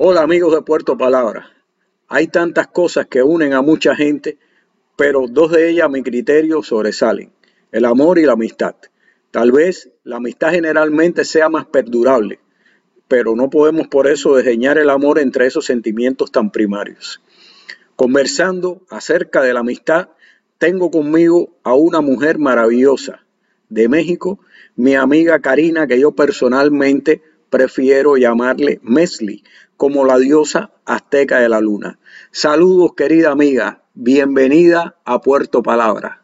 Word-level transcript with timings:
Hola 0.00 0.22
amigos 0.22 0.54
de 0.54 0.62
Puerto 0.62 0.96
Palabra. 0.96 1.50
Hay 2.06 2.28
tantas 2.28 2.68
cosas 2.68 3.08
que 3.08 3.20
unen 3.20 3.52
a 3.52 3.62
mucha 3.62 3.96
gente, 3.96 4.38
pero 4.94 5.26
dos 5.28 5.50
de 5.50 5.68
ellas 5.68 5.86
a 5.86 5.88
mi 5.88 6.04
criterio 6.04 6.62
sobresalen, 6.62 7.32
el 7.72 7.84
amor 7.84 8.20
y 8.20 8.24
la 8.24 8.34
amistad. 8.34 8.76
Tal 9.32 9.50
vez 9.50 9.90
la 10.04 10.18
amistad 10.18 10.52
generalmente 10.52 11.24
sea 11.24 11.48
más 11.48 11.66
perdurable, 11.66 12.38
pero 13.08 13.34
no 13.34 13.50
podemos 13.50 13.88
por 13.88 14.06
eso 14.06 14.36
desdeñar 14.36 14.78
el 14.78 14.90
amor 14.90 15.18
entre 15.18 15.46
esos 15.46 15.66
sentimientos 15.66 16.30
tan 16.30 16.52
primarios. 16.52 17.20
Conversando 17.96 18.82
acerca 18.90 19.42
de 19.42 19.52
la 19.52 19.60
amistad, 19.60 20.10
tengo 20.58 20.92
conmigo 20.92 21.58
a 21.64 21.74
una 21.74 22.00
mujer 22.02 22.38
maravillosa 22.38 23.26
de 23.68 23.88
México, 23.88 24.38
mi 24.76 24.94
amiga 24.94 25.40
Karina, 25.40 25.88
que 25.88 25.98
yo 25.98 26.12
personalmente 26.12 27.20
prefiero 27.50 28.16
llamarle 28.16 28.78
Mesli, 28.82 29.42
como 29.78 30.04
la 30.04 30.18
diosa 30.18 30.72
azteca 30.84 31.38
de 31.38 31.48
la 31.48 31.60
luna. 31.60 32.00
Saludos, 32.32 32.94
querida 32.96 33.30
amiga. 33.30 33.80
Bienvenida 33.94 34.96
a 35.04 35.20
Puerto 35.20 35.62
Palabra. 35.62 36.20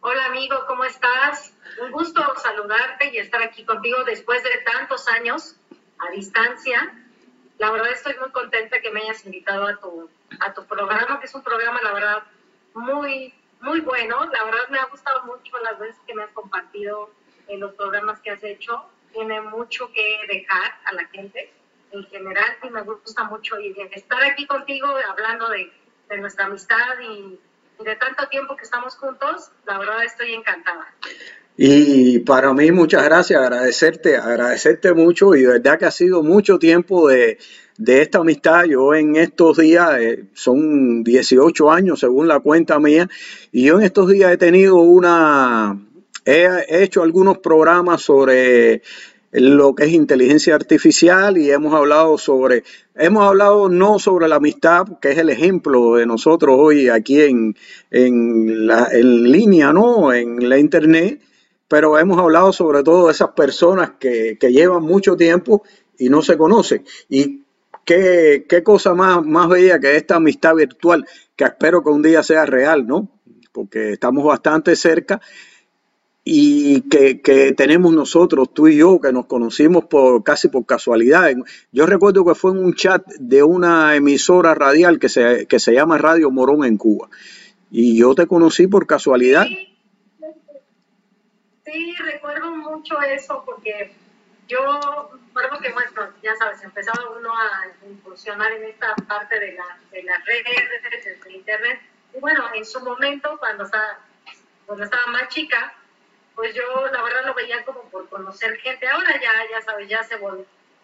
Hola, 0.00 0.24
amigo, 0.26 0.56
¿cómo 0.66 0.84
estás? 0.84 1.52
Un 1.84 1.92
gusto 1.92 2.22
saludarte 2.42 3.10
y 3.12 3.18
estar 3.18 3.42
aquí 3.42 3.66
contigo 3.66 3.98
después 4.06 4.42
de 4.42 4.50
tantos 4.72 5.06
años 5.08 5.56
a 5.98 6.12
distancia. 6.12 6.94
La 7.58 7.70
verdad 7.70 7.92
estoy 7.92 8.14
muy 8.18 8.30
contenta 8.30 8.80
que 8.80 8.90
me 8.90 9.02
hayas 9.02 9.26
invitado 9.26 9.66
a 9.66 9.76
tu, 9.76 10.08
a 10.40 10.54
tu 10.54 10.64
programa, 10.64 11.20
que 11.20 11.26
es 11.26 11.34
un 11.34 11.42
programa, 11.42 11.82
la 11.82 11.92
verdad, 11.92 12.22
muy, 12.72 13.34
muy 13.60 13.80
bueno. 13.80 14.24
La 14.32 14.44
verdad 14.44 14.66
me 14.70 14.78
ha 14.78 14.86
gustado 14.86 15.24
mucho 15.24 15.58
las 15.58 15.78
veces 15.78 16.00
que 16.06 16.14
me 16.14 16.22
has 16.22 16.30
compartido 16.30 17.10
en 17.48 17.60
los 17.60 17.74
programas 17.74 18.18
que 18.20 18.30
has 18.30 18.42
hecho. 18.42 18.82
Tiene 19.12 19.42
mucho 19.42 19.92
que 19.92 20.20
dejar 20.26 20.72
a 20.86 20.94
la 20.94 21.04
gente 21.08 21.52
en 21.94 22.04
general 22.06 22.56
y 22.62 22.70
me 22.70 22.82
gusta 22.82 23.24
mucho 23.24 23.58
y 23.60 23.74
estar 23.92 24.22
aquí 24.24 24.46
contigo 24.46 24.88
hablando 25.08 25.48
de, 25.50 25.70
nuestra 26.18 26.46
amistad 26.46 27.00
y, 27.02 27.38
de 27.82 27.96
tanto 27.96 28.28
tiempo 28.28 28.56
que 28.56 28.62
estamos 28.62 28.94
juntos, 28.96 29.50
la 29.66 29.78
verdad 29.78 30.04
estoy 30.04 30.32
encantada. 30.32 30.86
Y 31.56 32.20
para 32.20 32.52
mí 32.52 32.70
muchas 32.70 33.04
gracias, 33.04 33.40
agradecerte, 33.40 34.16
agradecerte 34.16 34.94
mucho 34.94 35.34
y 35.34 35.42
de 35.42 35.48
verdad 35.48 35.78
que 35.78 35.86
ha 35.86 35.90
sido 35.90 36.22
mucho 36.22 36.58
tiempo 36.58 37.08
de, 37.08 37.38
esta 37.84 38.18
amistad. 38.18 38.64
Yo 38.64 38.94
en 38.94 39.16
estos 39.16 39.58
días, 39.58 39.98
eh, 39.98 40.24
son 40.34 41.02
18 41.02 41.70
años 41.72 42.00
según 42.00 42.28
la 42.28 42.38
cuenta 42.38 42.78
mía, 42.78 43.08
y 43.50 43.66
yo 43.66 43.78
en 43.78 43.84
estos 43.84 44.08
días 44.08 44.32
he 44.32 44.36
tenido 44.36 44.76
una, 44.76 45.80
he 46.24 46.64
hecho 46.82 47.02
algunos 47.02 47.38
programas 47.38 48.02
sobre 48.02 48.82
lo 49.34 49.74
que 49.74 49.84
es 49.84 49.92
inteligencia 49.92 50.54
artificial 50.54 51.36
y 51.36 51.50
hemos 51.50 51.74
hablado 51.74 52.16
sobre, 52.18 52.62
hemos 52.94 53.24
hablado 53.24 53.68
no 53.68 53.98
sobre 53.98 54.28
la 54.28 54.36
amistad, 54.36 54.86
que 55.00 55.10
es 55.10 55.18
el 55.18 55.28
ejemplo 55.28 55.96
de 55.96 56.06
nosotros 56.06 56.56
hoy 56.56 56.88
aquí 56.88 57.20
en, 57.20 57.56
en, 57.90 58.68
la, 58.68 58.88
en 58.92 59.32
línea, 59.32 59.72
¿no? 59.72 60.12
En 60.12 60.48
la 60.48 60.56
internet, 60.56 61.20
pero 61.66 61.98
hemos 61.98 62.16
hablado 62.18 62.52
sobre 62.52 62.84
todo 62.84 63.06
de 63.06 63.12
esas 63.12 63.30
personas 63.30 63.94
que, 63.98 64.38
que 64.38 64.52
llevan 64.52 64.84
mucho 64.84 65.16
tiempo 65.16 65.64
y 65.98 66.10
no 66.10 66.22
se 66.22 66.38
conocen. 66.38 66.84
Y 67.08 67.40
qué, 67.84 68.46
qué 68.48 68.62
cosa 68.62 68.94
más, 68.94 69.26
más 69.26 69.48
bella 69.48 69.80
que 69.80 69.96
esta 69.96 70.14
amistad 70.14 70.54
virtual, 70.54 71.04
que 71.34 71.42
espero 71.42 71.82
que 71.82 71.90
un 71.90 72.02
día 72.02 72.22
sea 72.22 72.46
real, 72.46 72.86
¿no? 72.86 73.08
Porque 73.50 73.94
estamos 73.94 74.24
bastante 74.24 74.76
cerca 74.76 75.20
y 76.26 76.88
que, 76.88 77.20
que, 77.20 77.52
tenemos 77.52 77.92
nosotros, 77.92 78.48
tú 78.54 78.66
y 78.68 78.78
yo, 78.78 78.98
que 78.98 79.12
nos 79.12 79.26
conocimos 79.26 79.84
por 79.84 80.24
casi 80.24 80.48
por 80.48 80.64
casualidad. 80.64 81.30
Yo 81.70 81.84
recuerdo 81.84 82.24
que 82.24 82.34
fue 82.34 82.52
en 82.52 82.64
un 82.64 82.74
chat 82.74 83.06
de 83.18 83.42
una 83.42 83.94
emisora 83.94 84.54
radial 84.54 84.98
que 84.98 85.10
se, 85.10 85.46
que 85.46 85.58
se 85.58 85.74
llama 85.74 85.98
Radio 85.98 86.30
Morón 86.30 86.64
en 86.64 86.78
Cuba. 86.78 87.10
Y 87.70 87.98
yo 87.98 88.14
te 88.14 88.26
conocí 88.26 88.66
por 88.66 88.86
casualidad. 88.86 89.44
Sí, 91.66 91.94
recuerdo 91.98 92.56
mucho 92.56 92.98
eso 93.02 93.42
porque 93.44 93.92
yo 94.48 95.10
recuerdo 95.26 95.58
que, 95.60 95.72
bueno, 95.72 95.90
ya 96.22 96.34
sabes, 96.36 96.62
empezaba 96.62 97.00
uno 97.18 97.30
a 97.36 97.64
funcionar 98.02 98.50
en 98.52 98.64
esta 98.64 98.94
parte 99.06 99.38
de, 99.38 99.52
la, 99.52 99.78
de 99.90 100.02
las 100.04 100.24
redes, 100.24 101.22
de 101.22 101.32
internet. 101.32 101.80
Y 102.16 102.20
bueno, 102.20 102.44
en 102.54 102.64
su 102.64 102.80
momento, 102.80 103.36
cuando 103.38 103.64
estaba, 103.64 103.98
cuando 104.64 104.84
estaba 104.84 105.06
más 105.08 105.28
chica, 105.28 105.74
pues 106.34 106.54
yo 106.54 106.62
la 106.92 107.02
verdad 107.02 107.26
lo 107.26 107.34
veía 107.34 107.64
como 107.64 107.82
por 107.90 108.08
conocer 108.08 108.56
gente. 108.58 108.88
Ahora 108.88 109.20
ya, 109.20 109.32
ya 109.50 109.60
sabes, 109.62 109.88
ya 109.88 110.02
se 110.02 110.16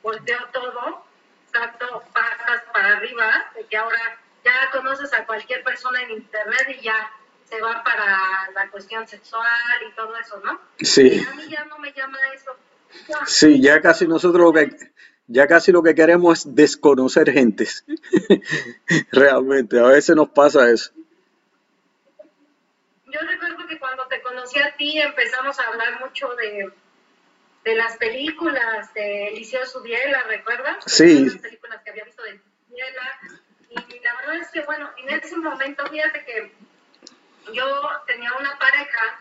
volteó 0.03 0.39
todo, 0.53 1.05
tanto 1.53 2.03
patas 2.13 2.63
para 2.73 2.97
arriba, 2.97 3.51
de 3.55 3.65
que 3.67 3.77
ahora 3.77 4.19
ya 4.45 4.71
conoces 4.73 5.13
a 5.13 5.27
cualquier 5.27 5.63
persona 5.65 6.03
en 6.03 6.13
internet 6.13 6.77
y 6.79 6.83
ya 6.83 7.11
se 7.45 7.61
va 7.61 7.83
para 7.83 8.51
la 8.55 8.71
cuestión 8.71 9.07
sexual 9.09 9.47
y 9.91 9.95
todo 9.95 10.17
eso, 10.17 10.41
¿no? 10.45 10.61
Sí. 10.81 11.27
a 11.29 11.35
mí 11.35 11.49
ya 11.49 11.65
no 11.65 11.79
me 11.79 11.93
llama 11.93 12.19
eso. 12.35 12.57
Sí, 13.27 13.61
ya 13.61 13.81
casi 13.81 14.07
nosotros 14.07 14.43
lo 14.43 14.53
que 14.53 14.93
ya 15.27 15.47
casi 15.47 15.71
lo 15.71 15.83
que 15.83 15.95
queremos 15.95 16.41
es 16.41 16.55
desconocer 16.55 17.31
gentes. 17.31 17.85
Realmente, 19.13 19.79
a 19.79 19.85
veces 19.85 20.17
nos 20.17 20.31
pasa 20.31 20.69
eso. 20.71 20.91
Yo 23.07 23.21
recuerdo 23.21 23.50
conocí 24.41 24.59
a 24.59 24.75
ti 24.77 24.99
empezamos 24.99 25.59
a 25.59 25.67
hablar 25.67 26.01
mucho 26.01 26.35
de, 26.37 26.73
de 27.65 27.75
las 27.75 27.97
películas 27.99 28.93
de 28.95 29.29
Eliseo 29.29 29.67
Subiela, 29.67 30.23
¿recuerdas? 30.23 30.83
Sí. 30.87 31.27
Las 31.27 31.37
películas 31.37 31.83
que 31.83 31.91
había 31.91 32.05
visto 32.05 32.23
de 32.23 32.41
Subiela. 32.69 33.21
Y 33.69 34.01
la 34.01 34.17
verdad 34.17 34.37
es 34.37 34.49
que, 34.49 34.63
bueno, 34.63 34.91
en 34.97 35.11
ese 35.11 35.37
momento, 35.37 35.87
fíjate 35.87 36.25
que 36.25 36.53
yo 37.53 37.91
tenía 38.07 38.33
una 38.33 38.59
pareja 38.59 39.21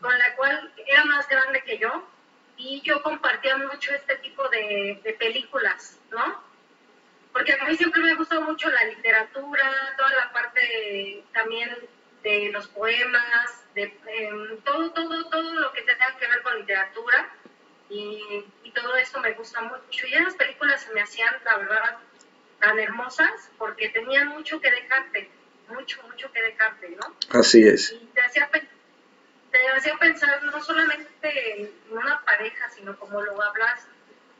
con 0.00 0.16
la 0.16 0.36
cual 0.36 0.72
era 0.86 1.04
más 1.06 1.28
grande 1.28 1.62
que 1.64 1.78
yo 1.78 2.08
y 2.56 2.80
yo 2.82 3.02
compartía 3.02 3.56
mucho 3.56 3.92
este 3.92 4.16
tipo 4.16 4.48
de, 4.48 5.00
de 5.02 5.12
películas, 5.14 5.98
¿no? 6.10 6.40
Porque 7.32 7.52
a 7.54 7.64
mí 7.64 7.76
siempre 7.76 8.02
me 8.02 8.14
gustó 8.14 8.40
mucho 8.42 8.70
la 8.70 8.84
literatura, 8.84 9.94
toda 9.96 10.14
la 10.14 10.32
parte 10.32 11.24
también 11.32 11.76
de 12.22 12.50
los 12.52 12.68
poemas, 12.68 13.64
de 13.74 13.98
em, 14.06 14.60
todo, 14.60 14.90
todo, 14.92 15.28
todo 15.28 15.54
lo 15.54 15.72
que 15.72 15.82
tenga 15.82 16.16
que 16.16 16.26
ver 16.26 16.42
con 16.42 16.58
literatura 16.58 17.28
y, 17.88 18.44
y, 18.62 18.70
todo 18.70 18.96
esto 18.96 19.20
me 19.20 19.32
gusta 19.32 19.60
mucho. 19.62 20.06
Y 20.06 20.10
las 20.10 20.34
películas 20.34 20.82
se 20.82 20.94
me 20.94 21.02
hacían, 21.02 21.34
la 21.44 21.58
verdad, 21.58 21.98
tan 22.60 22.78
hermosas 22.78 23.50
porque 23.58 23.88
tenían 23.90 24.28
mucho 24.28 24.60
que 24.60 24.70
dejarte, 24.70 25.30
mucho, 25.68 26.02
mucho 26.04 26.30
que 26.32 26.42
dejarte, 26.42 26.90
¿no? 26.90 27.16
Así 27.38 27.66
es. 27.66 27.92
Y 27.92 28.06
te 28.14 28.22
hacía, 28.22 28.48
te 28.48 29.68
hacía 29.76 29.98
pensar 29.98 30.42
no 30.44 30.62
solamente 30.62 31.60
en 31.60 31.72
una 31.90 32.22
pareja, 32.24 32.70
sino 32.70 32.96
como 32.98 33.20
lo 33.20 33.42
hablas, 33.42 33.86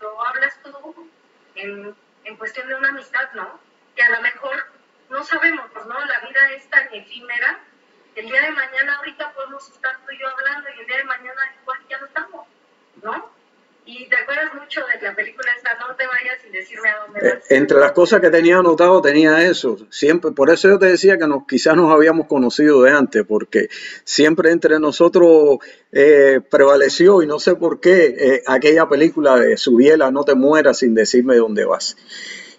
lo 0.01 0.25
hablas 0.25 0.59
tú 0.63 1.11
en, 1.57 1.95
en 2.25 2.37
cuestión 2.37 2.69
de 2.69 2.77
una 2.77 2.89
amistad, 2.89 3.33
¿no? 3.35 3.61
Que 3.97 4.03
a 4.03 4.11
lo 4.11 4.23
mejor 4.23 4.67
no 5.11 5.25
sabemos, 5.25 5.71
¿no? 5.87 6.05
La 6.07 6.21
vida 6.21 6.53
es 6.53 6.71
tan 6.71 6.89
efímera 6.95 7.61
el 8.17 8.27
día 8.27 8.43
de 8.43 8.51
mañana 8.51 8.97
ahorita 8.99 9.33
podemos 9.35 9.69
estar 9.71 9.97
tú 10.05 10.13
y 10.13 10.21
yo 10.21 10.27
hablando 10.29 10.69
y 10.77 10.81
el 10.81 10.87
día 10.87 10.97
de 10.99 11.05
mañana 11.05 11.41
igual 11.61 11.79
ya 11.89 11.99
no 11.99 12.07
estamos, 12.07 12.47
¿no? 13.03 13.43
Y 13.85 14.09
te 14.09 14.17
acuerdas 14.17 14.55
mucho 14.55 14.81
de 14.87 15.03
la 15.05 15.15
película 15.15 15.51
esta, 15.57 15.75
no 15.75 15.93
te 15.97 16.07
vayas 16.07 16.41
sin 16.41 16.53
decirme 16.53 16.89
a 16.89 16.99
dónde 16.99 17.21
vas. 17.21 17.51
Eh, 17.51 17.57
entre 17.57 17.81
las 17.81 17.91
cosas 17.91 18.21
que 18.21 18.31
tenía 18.31 18.59
anotado 18.59 19.03
tenía 19.03 19.43
eso, 19.43 19.77
siempre, 19.91 20.31
por 20.31 20.51
eso 20.51 20.69
yo 20.69 20.79
te 20.79 20.87
decía 20.87 21.19
que 21.19 21.27
nos, 21.27 21.47
quizás 21.49 21.75
nos 21.75 21.91
habíamos 21.91 22.29
conocido 22.29 22.83
de 22.83 22.93
antes, 22.93 23.25
porque 23.27 23.69
siempre 24.05 24.53
entre 24.53 24.79
nosotros 24.79 25.59
eh, 25.91 26.41
prevaleció 26.49 27.23
y 27.23 27.27
no 27.27 27.41
sé 27.41 27.57
por 27.57 27.81
qué 27.81 28.15
eh, 28.17 28.43
aquella 28.47 28.89
película 28.89 29.35
de 29.37 29.57
Subiela, 29.57 30.13
no 30.13 30.23
te 30.23 30.37
mueras 30.37 30.79
sin 30.79 30.95
decirme 30.95 31.37
dónde 31.37 31.65
vas. 31.65 31.97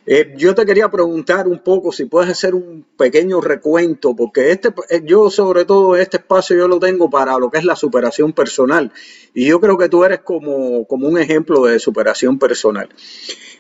Eh, 0.05 0.33
yo 0.35 0.53
te 0.53 0.65
quería 0.65 0.89
preguntar 0.89 1.47
un 1.47 1.59
poco 1.59 1.93
si 1.93 2.05
puedes 2.05 2.29
hacer 2.29 2.53
un 2.55 2.85
pequeño 2.97 3.39
recuento, 3.39 4.13
porque 4.15 4.51
este, 4.51 4.69
eh, 4.89 5.01
yo 5.05 5.29
sobre 5.29 5.63
todo 5.63 5.95
este 5.95 6.17
espacio 6.17 6.57
yo 6.57 6.67
lo 6.67 6.77
tengo 6.79 7.09
para 7.09 7.37
lo 7.37 7.49
que 7.49 7.59
es 7.59 7.63
la 7.63 7.77
superación 7.77 8.33
personal 8.33 8.91
y 9.33 9.45
yo 9.47 9.61
creo 9.61 9.77
que 9.77 9.87
tú 9.87 10.03
eres 10.03 10.19
como, 10.19 10.85
como 10.87 11.07
un 11.07 11.17
ejemplo 11.17 11.63
de 11.63 11.79
superación 11.79 12.37
personal. 12.37 12.89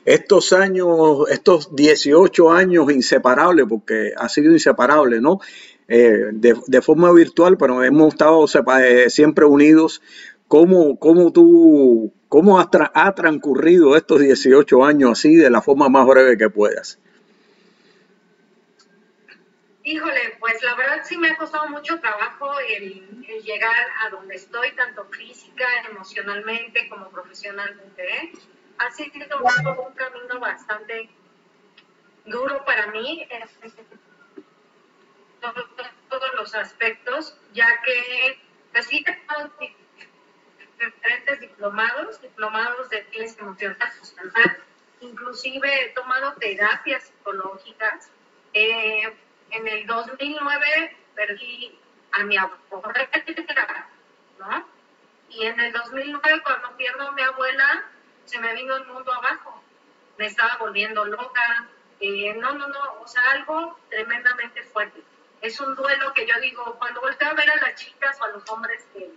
Estos 0.03 0.51
años, 0.51 1.29
estos 1.29 1.73
18 1.73 2.51
años 2.51 2.91
inseparables, 2.91 3.65
porque 3.69 4.11
ha 4.17 4.27
sido 4.27 4.51
inseparable, 4.51 5.21
¿no? 5.21 5.39
Eh, 5.87 6.29
de, 6.33 6.55
de, 6.67 6.81
forma 6.81 7.11
virtual, 7.13 7.57
pero 7.57 7.83
hemos 7.83 8.13
estado 8.13 8.45
siempre 9.07 9.45
unidos. 9.45 10.01
¿Cómo, 10.47 10.99
cómo 10.99 11.31
tú 11.31 12.11
¿Cómo 12.33 12.59
ha, 12.59 12.67
transcurrido 13.13 13.95
estos 13.95 14.19
18 14.19 14.83
años 14.83 15.11
así 15.11 15.35
de 15.35 15.51
la 15.51 15.61
forma 15.61 15.87
más 15.87 16.07
breve 16.07 16.35
que 16.35 16.49
puedas? 16.49 16.97
Híjole, 19.83 20.37
pues 20.39 20.63
la 20.63 20.73
verdad 20.73 21.01
sí 21.03 21.15
me 21.15 21.29
ha 21.29 21.37
costado 21.37 21.69
mucho 21.69 21.99
trabajo 21.99 22.49
el, 22.67 23.23
llegar 23.43 23.75
a 24.03 24.09
donde 24.09 24.33
estoy, 24.33 24.71
tanto 24.71 25.05
física, 25.11 25.63
emocionalmente 25.91 26.89
como 26.89 27.07
profesionalmente. 27.11 28.01
¿eh? 28.01 28.31
ha 28.79 28.89
sido 28.89 29.13
un 29.37 29.93
camino 29.93 30.39
bastante 30.39 31.11
duro 32.25 32.65
para 32.65 32.87
mí 32.87 33.27
en 33.29 33.47
todos 36.09 36.33
los 36.35 36.55
aspectos, 36.55 37.37
ya 37.53 37.67
que 37.85 38.39
así 38.73 39.03
diferentes 40.79 41.39
diplomados, 41.39 42.21
diplomados 42.21 42.89
de 42.89 43.03
ciencia 43.11 43.41
emocional 43.41 43.77
inclusive 45.03 45.85
he 45.85 45.89
tomado 45.89 46.33
terapias 46.33 47.03
psicológicas. 47.03 48.09
Eh, 48.53 49.13
en 49.51 49.67
el 49.67 49.85
2009 49.85 50.97
perdí 51.15 51.79
a 52.11 52.23
mi 52.23 52.37
abuela, 52.37 53.89
¿no? 54.39 54.67
Y 55.29 55.45
en 55.45 55.59
el 55.59 55.73
2009 55.73 56.41
cuando 56.43 56.75
pierdo 56.77 57.07
a 57.07 57.11
mi 57.11 57.21
abuela, 57.21 57.85
se 58.25 58.39
me 58.39 58.53
vino 58.53 58.75
el 58.75 58.85
mundo 58.85 59.11
abajo. 59.13 59.61
Me 60.17 60.27
estaba 60.27 60.57
volviendo 60.57 61.05
loca. 61.05 61.67
Eh, 61.99 62.33
no, 62.35 62.53
no, 62.53 62.67
no, 62.67 63.01
o 63.01 63.07
sea, 63.07 63.21
algo 63.31 63.79
tremendamente 63.89 64.63
fuerte. 64.63 65.01
Es 65.41 65.59
un 65.59 65.75
duelo 65.75 66.13
que 66.13 66.25
yo 66.25 66.39
digo, 66.39 66.75
cuando 66.77 67.01
volteo 67.01 67.29
a 67.29 67.33
ver 67.33 67.49
a 67.49 67.55
las 67.55 67.75
chicas 67.75 68.19
o 68.21 68.23
a 68.23 68.29
los 68.29 68.49
hombres 68.49 68.85
que, 68.93 69.09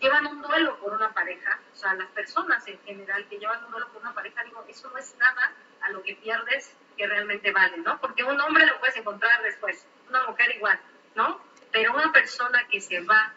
llevan 0.00 0.26
un 0.26 0.42
duelo 0.42 0.78
por 0.78 0.92
una 0.92 1.12
pareja, 1.12 1.58
o 1.72 1.76
sea, 1.76 1.94
las 1.94 2.08
personas 2.08 2.66
en 2.68 2.78
general 2.84 3.26
que 3.28 3.38
llevan 3.38 3.64
un 3.64 3.70
duelo 3.70 3.88
por 3.88 4.02
una 4.02 4.14
pareja, 4.14 4.44
digo, 4.44 4.64
eso 4.68 4.90
no 4.90 4.98
es 4.98 5.16
nada 5.18 5.52
a 5.80 5.90
lo 5.90 6.02
que 6.02 6.14
pierdes 6.14 6.72
que 6.96 7.06
realmente 7.06 7.52
vale, 7.52 7.78
¿no? 7.78 8.00
Porque 8.00 8.24
un 8.24 8.40
hombre 8.40 8.66
lo 8.66 8.78
puedes 8.78 8.96
encontrar 8.96 9.42
después, 9.42 9.86
una 10.08 10.26
mujer 10.26 10.54
igual, 10.54 10.78
¿no? 11.14 11.40
Pero 11.72 11.94
una 11.94 12.12
persona 12.12 12.66
que 12.68 12.80
se 12.80 13.00
va, 13.00 13.32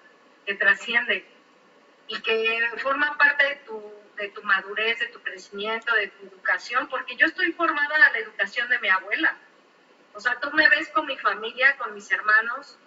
que 0.45 0.55
trasciende 0.55 1.25
y 2.07 2.21
que 2.21 2.69
forma 2.77 3.17
parte 3.17 3.45
de 3.45 3.55
tu 3.57 3.99
de 4.19 4.29
tu 4.29 4.43
madurez, 4.43 4.99
de 4.99 5.07
tu 5.07 5.21
crecimiento, 5.21 5.95
de 5.95 6.09
tu 6.09 6.25
educación, 6.25 6.87
porque 6.89 7.15
yo 7.15 7.25
estoy 7.25 7.53
formada 7.53 7.95
a 7.95 8.11
la 8.11 8.17
educación 8.19 8.67
de 8.69 8.77
mi 8.79 8.89
abuela. 8.89 9.35
O 10.13 10.19
sea, 10.19 10.39
tú 10.39 10.51
me 10.51 10.67
ves 10.67 10.89
con 10.89 11.05
mi 11.05 11.17
familia, 11.17 11.77
con 11.77 11.93
mis 11.93 12.11
hermanos, 12.11 12.77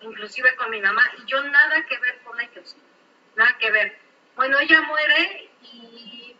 inclusive 0.00 0.54
con 0.56 0.70
mi 0.70 0.80
mamá, 0.80 1.02
y 1.18 1.24
yo 1.26 1.42
nada 1.42 1.84
que 1.86 1.98
ver 1.98 2.18
con 2.24 2.40
ellos, 2.40 2.76
nada 3.36 3.56
que 3.58 3.70
ver. 3.70 3.98
Bueno, 4.36 4.58
ella 4.58 4.82
muere 4.82 5.50
y 5.62 6.36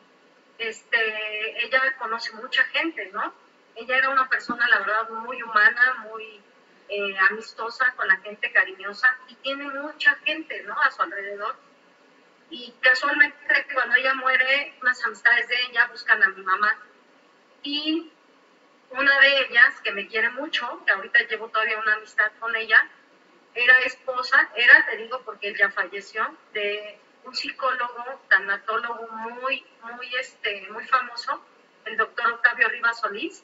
este, 0.58 1.64
ella 1.64 1.96
conoce 1.98 2.32
mucha 2.32 2.64
gente, 2.64 3.10
¿no? 3.12 3.34
Ella 3.74 3.96
era 3.98 4.10
una 4.10 4.28
persona, 4.28 4.68
la 4.68 4.78
verdad, 4.80 5.08
muy 5.10 5.42
humana, 5.42 5.94
muy 6.10 6.40
eh, 6.88 7.18
amistosa 7.30 7.92
con 7.96 8.08
la 8.08 8.16
gente, 8.18 8.52
cariñosa, 8.52 9.18
y 9.28 9.34
tiene 9.36 9.64
mucha 9.64 10.14
gente, 10.24 10.62
¿no? 10.62 10.80
A 10.80 10.90
su 10.90 11.02
alrededor 11.02 11.56
y 12.50 12.72
casualmente 12.80 13.66
cuando 13.74 13.96
ella 13.96 14.14
muere, 14.14 14.74
unas 14.80 15.04
amistades 15.04 15.48
de 15.48 15.56
ella 15.68 15.86
buscan 15.88 16.22
a 16.22 16.28
mi 16.28 16.42
mamá. 16.42 16.78
Y 17.62 18.12
una 18.90 19.20
de 19.20 19.40
ellas, 19.40 19.80
que 19.82 19.92
me 19.92 20.06
quiere 20.06 20.30
mucho, 20.30 20.82
que 20.86 20.92
ahorita 20.92 21.20
llevo 21.22 21.48
todavía 21.48 21.78
una 21.78 21.94
amistad 21.94 22.30
con 22.38 22.54
ella, 22.54 22.88
era 23.56 23.80
esposa, 23.80 24.48
era, 24.54 24.86
te 24.86 24.96
digo 24.98 25.20
porque 25.24 25.48
él 25.48 25.56
ya 25.56 25.70
falleció, 25.70 26.36
de 26.52 26.98
un 27.24 27.34
psicólogo, 27.34 28.20
tanatólogo 28.28 29.08
muy, 29.08 29.64
muy, 29.82 30.14
este, 30.20 30.68
muy 30.70 30.86
famoso, 30.86 31.42
el 31.86 31.96
doctor 31.96 32.32
Octavio 32.32 32.68
Rivas 32.68 33.00
Solís, 33.00 33.42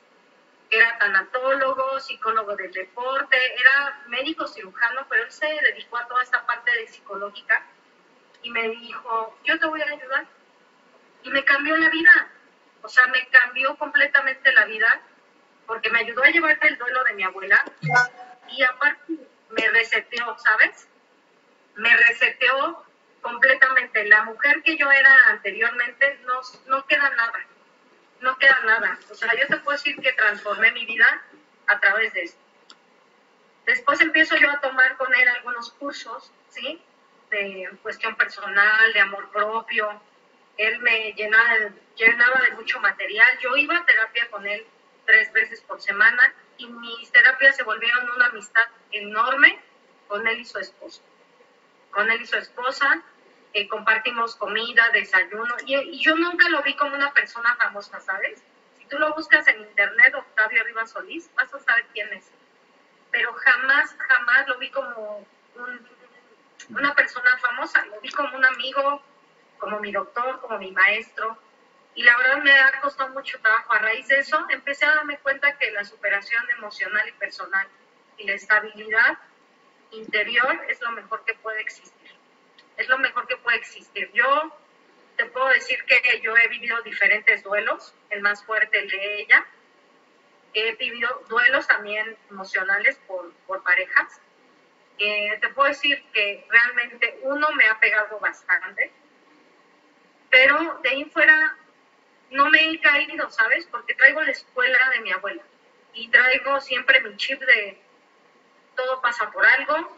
era 0.71 0.99
tanatólogo, 0.99 1.99
psicólogo 2.01 2.57
del 2.57 2.73
deporte, 2.73 3.37
era 3.61 4.03
médico 4.07 4.47
cirujano, 4.47 5.07
pero 5.09 5.25
él 5.25 5.31
se 5.31 5.47
dedicó 5.47 5.99
a 5.99 6.07
toda 6.07 6.23
esta 6.23 6.47
parte 6.47 6.71
de 6.73 6.89
psicológica 6.89 7.67
y 8.43 8.51
me 8.51 8.69
dijo, 8.69 9.39
yo 9.45 9.59
te 9.59 9.67
voy 9.67 9.83
a 9.83 9.87
ayudar. 9.87 10.27
Y 11.25 11.31
me 11.31 11.45
cambió 11.45 11.77
la 11.77 11.91
vida. 11.91 12.29
O 12.83 12.89
sea, 12.89 13.07
me 13.09 13.29
cambió 13.29 13.77
completamente 13.77 14.51
la 14.53 14.65
vida 14.65 15.01
porque 15.67 15.91
me 15.91 16.01
ayudó 16.01 16.25
a 16.25 16.31
llevar 16.31 16.59
el 16.63 16.79
duelo 16.79 17.05
de 17.05 17.15
mi 17.15 17.23
abuela 17.23 17.63
y 18.49 18.63
aparte 18.63 19.12
me 19.53 19.69
reseteó, 19.69 20.37
¿sabes? 20.39 20.89
Me 21.77 21.95
reseteó 21.97 22.85
completamente. 23.21 24.05
La 24.05 24.25
mujer 24.25 24.63
que 24.63 24.77
yo 24.77 24.91
era 24.91 25.15
anteriormente 25.29 26.19
no, 26.25 26.41
no 26.67 26.87
queda 26.87 27.11
nada, 27.11 27.41
no 28.21 28.39
queda 28.39 28.59
nada. 28.65 28.99
O 29.11 29.15
sea, 29.15 29.31
yo 29.39 29.47
te 29.47 29.57
puedo 29.59 29.77
decir 29.77 29.97
que 30.01 30.13
transformé 30.13 30.73
mi 30.73 30.87
vida 30.87 31.23
a 31.67 31.81
través 31.81 32.13
de 32.13 32.23
esto. 32.23 32.41
Después 33.67 34.01
empiezo 34.01 34.37
yo 34.37 34.51
a 34.51 34.61
tomar 34.61 34.97
con 34.97 35.15
él 35.15 35.29
algunos 35.29 35.71
cursos, 35.73 36.33
¿sí? 36.49 36.83
de 37.31 37.71
cuestión 37.83 38.15
personal, 38.17 38.93
de 38.93 39.01
amor 39.01 39.31
propio. 39.31 40.01
Él 40.59 40.79
me 40.81 41.13
llenaba, 41.15 41.71
llenaba 41.97 42.41
de 42.43 42.51
mucho 42.53 42.79
material. 42.81 43.39
Yo 43.41 43.57
iba 43.57 43.79
a 43.79 43.87
terapia 43.87 44.29
con 44.31 44.47
él 44.47 44.67
tres 45.07 45.33
veces 45.33 45.61
por 45.63 45.81
semana 45.81 46.35
y 46.59 46.67
mis 46.67 47.11
terapias 47.11 47.57
se 47.57 47.63
volvieron 47.63 48.11
una 48.11 48.27
amistad 48.27 48.63
enorme 48.91 49.61
con 50.09 50.27
él 50.27 50.41
y 50.41 50.45
su 50.45 50.59
esposa. 50.59 51.03
Con 51.91 52.11
él 52.11 52.23
y 52.23 52.27
su 52.27 52.37
esposa 52.37 53.03
eh, 53.53 53.69
compartimos 53.69 54.37
comida, 54.37 54.91
desayuno 54.91 55.55
y, 55.67 55.77
y, 55.77 56.03
yo 56.03 56.17
nunca 56.17 56.49
lo 56.49 56.63
vi 56.63 56.75
como 56.75 56.95
una 56.95 57.13
persona 57.13 57.55
famosa, 57.57 58.01
¿sabes? 58.01 58.43
Si 58.79 58.87
tú 58.87 58.99
lo 58.99 59.15
buscas 59.15 59.47
en 59.49 59.61
internet, 59.61 60.15
Octavio 60.15 60.65
Rivas 60.65 60.91
Solís, 60.91 61.31
vas 61.35 61.53
a 61.53 61.59
saber 61.59 61.87
quién 61.93 62.13
es. 62.13 62.31
Pero 63.11 63.33
jamás, 63.35 63.95
jamás 64.09 64.49
lo 64.49 64.59
vi 64.59 64.71
como 64.71 65.27
un 65.57 66.03
una 66.71 66.95
persona 66.95 67.37
famosa, 67.39 67.85
lo 67.87 68.01
vi 68.01 68.11
como 68.11 68.37
un 68.37 68.45
amigo, 68.45 69.03
como 69.59 69.81
mi 69.81 69.93
doctor, 69.93 70.41
como 70.41 70.59
mi 70.59 70.73
maestro, 70.73 71.37
y 71.95 72.03
la 72.03 72.17
verdad 72.17 72.43
me 72.43 72.53
ha 72.59 72.81
costado 72.81 73.11
mucho 73.11 73.39
trabajo. 73.41 73.73
A 73.73 73.79
raíz 73.79 74.09
de 74.09 74.19
eso 74.19 74.45
empecé 74.51 74.87
a 74.87 74.95
darme 74.95 75.19
cuenta 75.19 75.59
que 75.59 75.71
la 75.71 75.85
superación 75.85 76.43
emocional 76.57 77.09
y 77.09 77.13
personal 77.13 77.69
y 78.17 78.27
la 78.27 78.35
estabilidad 78.35 79.19
interior 79.91 80.65
es 80.69 80.81
lo 80.81 80.93
mejor 80.93 81.25
que 81.25 81.35
puede 81.35 81.61
existir. 81.61 82.11
Es 82.77 82.89
lo 82.89 82.99
mejor 82.99 83.27
que 83.27 83.37
puede 83.37 83.59
existir. 83.59 84.11
Yo 84.15 84.57
te 85.17 85.27
puedo 85.27 85.49
decir 85.49 85.85
que 85.85 86.21
yo 86.23 86.37
he 86.37 86.49
vivido 86.49 86.81
diferentes 86.83 87.43
duelos, 87.43 87.95
el 88.11 88.23
más 88.23 88.45
fuerte 88.45 88.79
el 88.79 88.89
de 88.89 89.21
ella. 89.21 89.47
He 90.55 90.75
vivido 90.77 91.25
duelos 91.29 91.67
también 91.67 92.17
emocionales 92.31 92.97
por, 93.07 93.33
por 93.47 93.63
parejas 93.63 94.21
te 95.41 95.49
puedo 95.55 95.69
decir 95.69 96.03
que 96.13 96.47
realmente 96.49 97.19
uno 97.23 97.51
me 97.53 97.67
ha 97.67 97.79
pegado 97.81 98.19
bastante, 98.21 98.93
pero 100.31 100.79
de 100.83 100.89
ahí 100.89 101.05
fuera 101.07 101.57
no 102.33 102.49
me 102.51 102.71
he 102.71 102.81
caído, 102.81 103.31
¿sabes? 103.31 103.67
Porque 103.71 103.95
traigo 103.95 104.23
la 104.23 104.33
escuela 104.33 104.79
de 104.95 105.01
mi 105.01 105.13
abuela 105.13 105.43
y 105.93 106.09
traigo 106.09 106.61
siempre 106.61 107.01
mi 107.03 107.17
chip 107.17 107.41
de 107.41 107.79
todo 108.75 109.03
pasa 109.03 109.31
por 109.31 109.45
algo, 109.45 109.97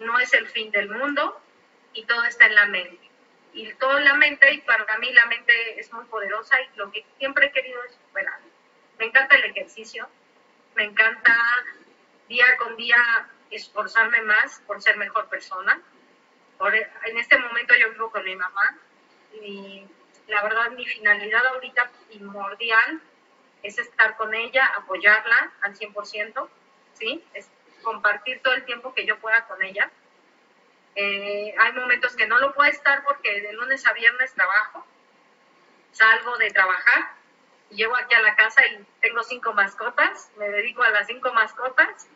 no 0.00 0.18
es 0.18 0.34
el 0.34 0.48
fin 0.48 0.70
del 0.72 0.90
mundo 0.90 1.40
y 1.92 2.04
todo 2.04 2.24
está 2.24 2.46
en 2.46 2.54
la 2.56 2.66
mente. 2.66 2.98
Y 3.54 3.72
todo 3.74 3.98
en 3.98 4.04
la 4.04 4.14
mente, 4.14 4.52
y 4.52 4.58
para 4.60 4.98
mí 4.98 5.12
la 5.12 5.26
mente 5.26 5.80
es 5.80 5.92
muy 5.92 6.04
poderosa 6.06 6.60
y 6.60 6.76
lo 6.76 6.90
que 6.90 7.04
siempre 7.16 7.46
he 7.46 7.52
querido 7.52 7.82
es 7.84 7.92
superar. 7.92 8.40
Me 8.98 9.06
encanta 9.06 9.36
el 9.36 9.44
ejercicio, 9.44 10.08
me 10.74 10.84
encanta 10.84 11.34
día 12.28 12.56
con 12.58 12.76
día 12.76 13.28
esforzarme 13.50 14.20
más 14.22 14.60
por 14.66 14.82
ser 14.82 14.96
mejor 14.96 15.28
persona. 15.28 15.80
en 17.04 17.18
este 17.18 17.38
momento 17.38 17.74
yo 17.76 17.90
vivo 17.92 18.10
con 18.10 18.24
mi 18.24 18.34
mamá 18.34 18.76
y 19.40 19.86
la 20.28 20.42
verdad 20.42 20.70
mi 20.70 20.86
finalidad 20.86 21.44
ahorita 21.46 21.90
primordial 22.08 23.00
es 23.62 23.78
estar 23.78 24.16
con 24.16 24.34
ella, 24.34 24.66
apoyarla 24.76 25.52
al 25.62 25.74
100%, 25.74 26.48
¿sí? 26.94 27.24
Es 27.34 27.48
compartir 27.82 28.40
todo 28.42 28.54
el 28.54 28.64
tiempo 28.64 28.94
que 28.94 29.06
yo 29.06 29.18
pueda 29.18 29.46
con 29.46 29.62
ella. 29.62 29.90
Eh, 30.94 31.54
hay 31.58 31.72
momentos 31.72 32.14
que 32.14 32.26
no 32.26 32.38
lo 32.38 32.54
puedo 32.54 32.70
estar 32.70 33.04
porque 33.04 33.40
de 33.40 33.52
lunes 33.54 33.86
a 33.86 33.92
viernes 33.92 34.34
trabajo, 34.34 34.86
salgo 35.92 36.36
de 36.38 36.50
trabajar, 36.50 37.12
llego 37.70 37.96
aquí 37.96 38.14
a 38.14 38.22
la 38.22 38.36
casa 38.36 38.66
y 38.66 38.84
tengo 39.00 39.22
cinco 39.22 39.52
mascotas, 39.54 40.30
me 40.36 40.48
dedico 40.48 40.82
a 40.82 40.90
las 40.90 41.06
cinco 41.06 41.32
mascotas 41.32 42.06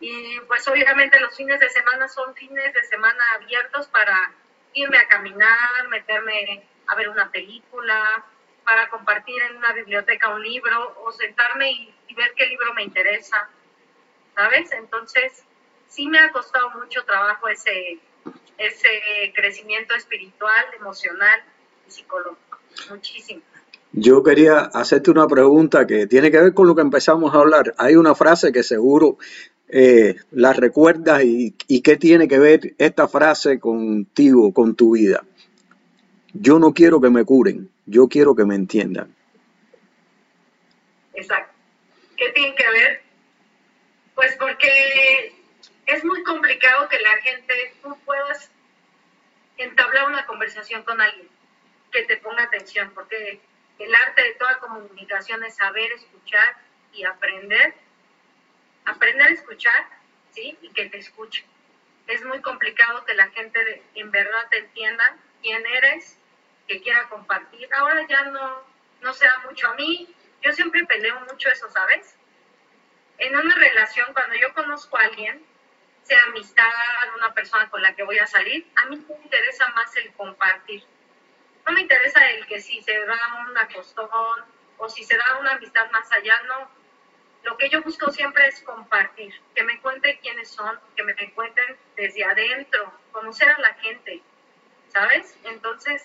y 0.00 0.38
pues 0.40 0.66
obviamente 0.68 1.18
los 1.20 1.36
fines 1.36 1.58
de 1.60 1.68
semana 1.70 2.08
son 2.08 2.34
fines 2.34 2.72
de 2.72 2.84
semana 2.84 3.22
abiertos 3.34 3.88
para 3.88 4.32
irme 4.74 4.98
a 4.98 5.08
caminar, 5.08 5.88
meterme 5.88 6.64
a 6.86 6.94
ver 6.94 7.08
una 7.08 7.30
película, 7.30 8.24
para 8.68 8.90
compartir 8.90 9.34
en 9.50 9.56
una 9.56 9.72
biblioteca 9.72 10.28
un 10.34 10.42
libro 10.42 10.94
o 11.02 11.10
sentarme 11.10 11.70
y, 11.70 12.14
ver 12.14 12.32
qué 12.36 12.46
libro 12.46 12.74
me 12.74 12.82
interesa, 12.82 13.48
¿sabes? 14.34 14.72
Entonces, 14.72 15.44
sí 15.86 16.06
me 16.08 16.18
ha 16.18 16.32
costado 16.32 16.70
mucho 16.70 17.04
trabajo 17.04 17.48
ese, 17.48 17.98
ese 18.58 18.90
crecimiento 19.34 19.94
espiritual, 19.94 20.66
emocional 20.76 21.40
y 21.86 21.90
psicológico. 21.92 22.58
Muchísimo. 22.90 23.40
Yo 23.92 24.22
quería 24.22 24.58
hacerte 24.74 25.10
una 25.12 25.26
pregunta 25.28 25.86
que 25.86 26.06
tiene 26.06 26.30
que 26.30 26.40
ver 26.40 26.54
con 26.54 26.66
lo 26.66 26.74
que 26.74 26.82
empezamos 26.82 27.34
a 27.34 27.38
hablar. 27.38 27.74
Hay 27.78 27.94
una 27.94 28.14
frase 28.14 28.52
que 28.52 28.62
seguro 28.62 29.16
eh, 29.70 30.16
la 30.30 30.52
recuerdas 30.52 31.22
y, 31.24 31.52
qué 31.82 31.96
tiene 31.96 32.26
que 32.26 32.38
ver 32.38 32.74
esta 32.78 33.06
frase 33.06 33.60
contigo, 33.60 34.52
con 34.52 34.74
tu 34.74 34.94
vida. 34.94 35.24
Yo 36.32 36.58
no 36.58 36.72
quiero 36.72 37.00
que 37.00 37.10
me 37.10 37.24
curen, 37.24 37.70
yo 37.86 38.08
quiero 38.08 38.34
que 38.34 38.44
me 38.44 38.54
entiendan. 38.54 39.14
Exacto. 41.14 41.52
¿Qué 42.16 42.30
tiene 42.30 42.54
que 42.54 42.70
ver? 42.70 43.02
Pues 44.14 44.36
porque 44.36 44.68
es 45.86 46.04
muy 46.04 46.22
complicado 46.22 46.88
que 46.88 46.98
la 47.00 47.16
gente, 47.18 47.54
tú 47.82 47.96
puedas 48.04 48.50
entablar 49.58 50.08
una 50.08 50.26
conversación 50.26 50.82
con 50.82 51.00
alguien 51.00 51.28
que 51.90 52.02
te 52.04 52.16
ponga 52.18 52.44
atención, 52.44 52.90
porque 52.94 53.40
el 53.78 53.94
arte 53.94 54.22
de 54.22 54.34
toda 54.34 54.58
comunicación 54.58 55.44
es 55.44 55.56
saber 55.56 55.92
escuchar 55.92 56.56
y 56.92 57.04
aprender, 57.04 57.74
aprender 58.90 59.28
a 59.28 59.32
escuchar, 59.32 59.88
¿sí? 60.32 60.56
Y 60.62 60.70
que 60.70 60.88
te 60.88 60.98
escuche. 60.98 61.44
Es 62.06 62.24
muy 62.24 62.40
complicado 62.40 63.04
que 63.04 63.14
la 63.14 63.28
gente 63.30 63.82
en 63.94 64.10
verdad 64.10 64.48
te 64.50 64.58
entienda 64.58 65.16
quién 65.42 65.64
eres, 65.66 66.18
que 66.66 66.80
quiera 66.80 67.08
compartir. 67.08 67.68
Ahora 67.74 68.06
ya 68.08 68.24
no, 68.24 68.62
no 69.00 69.12
se 69.12 69.26
da 69.26 69.38
mucho 69.48 69.68
a 69.68 69.74
mí. 69.74 70.14
Yo 70.42 70.52
siempre 70.52 70.84
peleo 70.86 71.20
mucho 71.20 71.48
eso, 71.50 71.68
¿sabes? 71.70 72.14
En 73.18 73.36
una 73.36 73.54
relación, 73.56 74.12
cuando 74.12 74.36
yo 74.36 74.54
conozco 74.54 74.96
a 74.96 75.02
alguien, 75.02 75.44
sea 76.04 76.22
amistad, 76.28 76.64
una 77.16 77.34
persona 77.34 77.68
con 77.68 77.82
la 77.82 77.94
que 77.94 78.02
voy 78.02 78.18
a 78.18 78.26
salir, 78.26 78.66
a 78.76 78.86
mí 78.86 78.96
me 78.96 79.24
interesa 79.24 79.68
más 79.70 79.94
el 79.96 80.12
compartir. 80.14 80.82
No 81.66 81.72
me 81.72 81.82
interesa 81.82 82.26
el 82.30 82.46
que 82.46 82.60
si 82.60 82.80
se 82.80 82.98
da 83.04 83.46
un 83.46 83.58
acostón 83.58 84.44
o 84.78 84.88
si 84.88 85.04
se 85.04 85.16
da 85.16 85.38
una 85.38 85.52
amistad 85.52 85.90
más 85.90 86.10
allá, 86.12 86.40
no. 86.44 86.77
Lo 87.44 87.56
que 87.56 87.68
yo 87.70 87.82
busco 87.82 88.10
siempre 88.10 88.46
es 88.46 88.60
compartir, 88.62 89.34
que 89.54 89.62
me 89.64 89.80
cuenten 89.80 90.18
quiénes 90.18 90.50
son, 90.50 90.78
que 90.96 91.02
me 91.02 91.14
cuenten 91.32 91.76
desde 91.96 92.24
adentro, 92.24 92.92
conocer 93.12 93.48
a 93.48 93.58
la 93.58 93.74
gente, 93.74 94.20
¿sabes? 94.88 95.38
Entonces, 95.44 96.04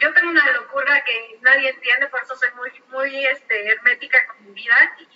yo 0.00 0.12
tengo 0.14 0.30
una 0.30 0.52
locura 0.52 1.04
que 1.04 1.38
nadie 1.42 1.70
entiende, 1.70 2.08
por 2.08 2.22
eso 2.22 2.36
soy 2.36 2.50
muy, 2.56 2.70
muy 2.90 3.24
este, 3.26 3.68
hermética 3.68 4.26
con 4.26 4.46
mi 4.46 4.52
vida 4.52 4.96
y, 4.98 5.08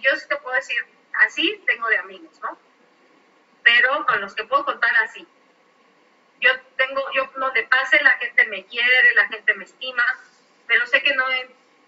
yo 0.00 0.16
sí 0.16 0.26
te 0.28 0.36
puedo 0.36 0.56
decir, 0.56 0.82
así 1.12 1.62
tengo 1.66 1.86
de 1.88 1.98
amigos, 1.98 2.40
¿no? 2.40 2.58
pero 3.62 4.04
con 4.06 4.20
los 4.20 4.34
que 4.34 4.44
puedo 4.44 4.64
contar 4.64 4.94
así. 5.02 5.26
Yo 6.40 6.50
tengo, 6.76 7.02
yo 7.12 7.30
donde 7.36 7.64
pase 7.64 8.02
la 8.02 8.16
gente 8.18 8.46
me 8.46 8.64
quiere, 8.66 9.14
la 9.14 9.28
gente 9.28 9.54
me 9.54 9.64
estima, 9.64 10.04
pero 10.66 10.86
sé 10.86 11.02
que 11.02 11.14
no 11.14 11.24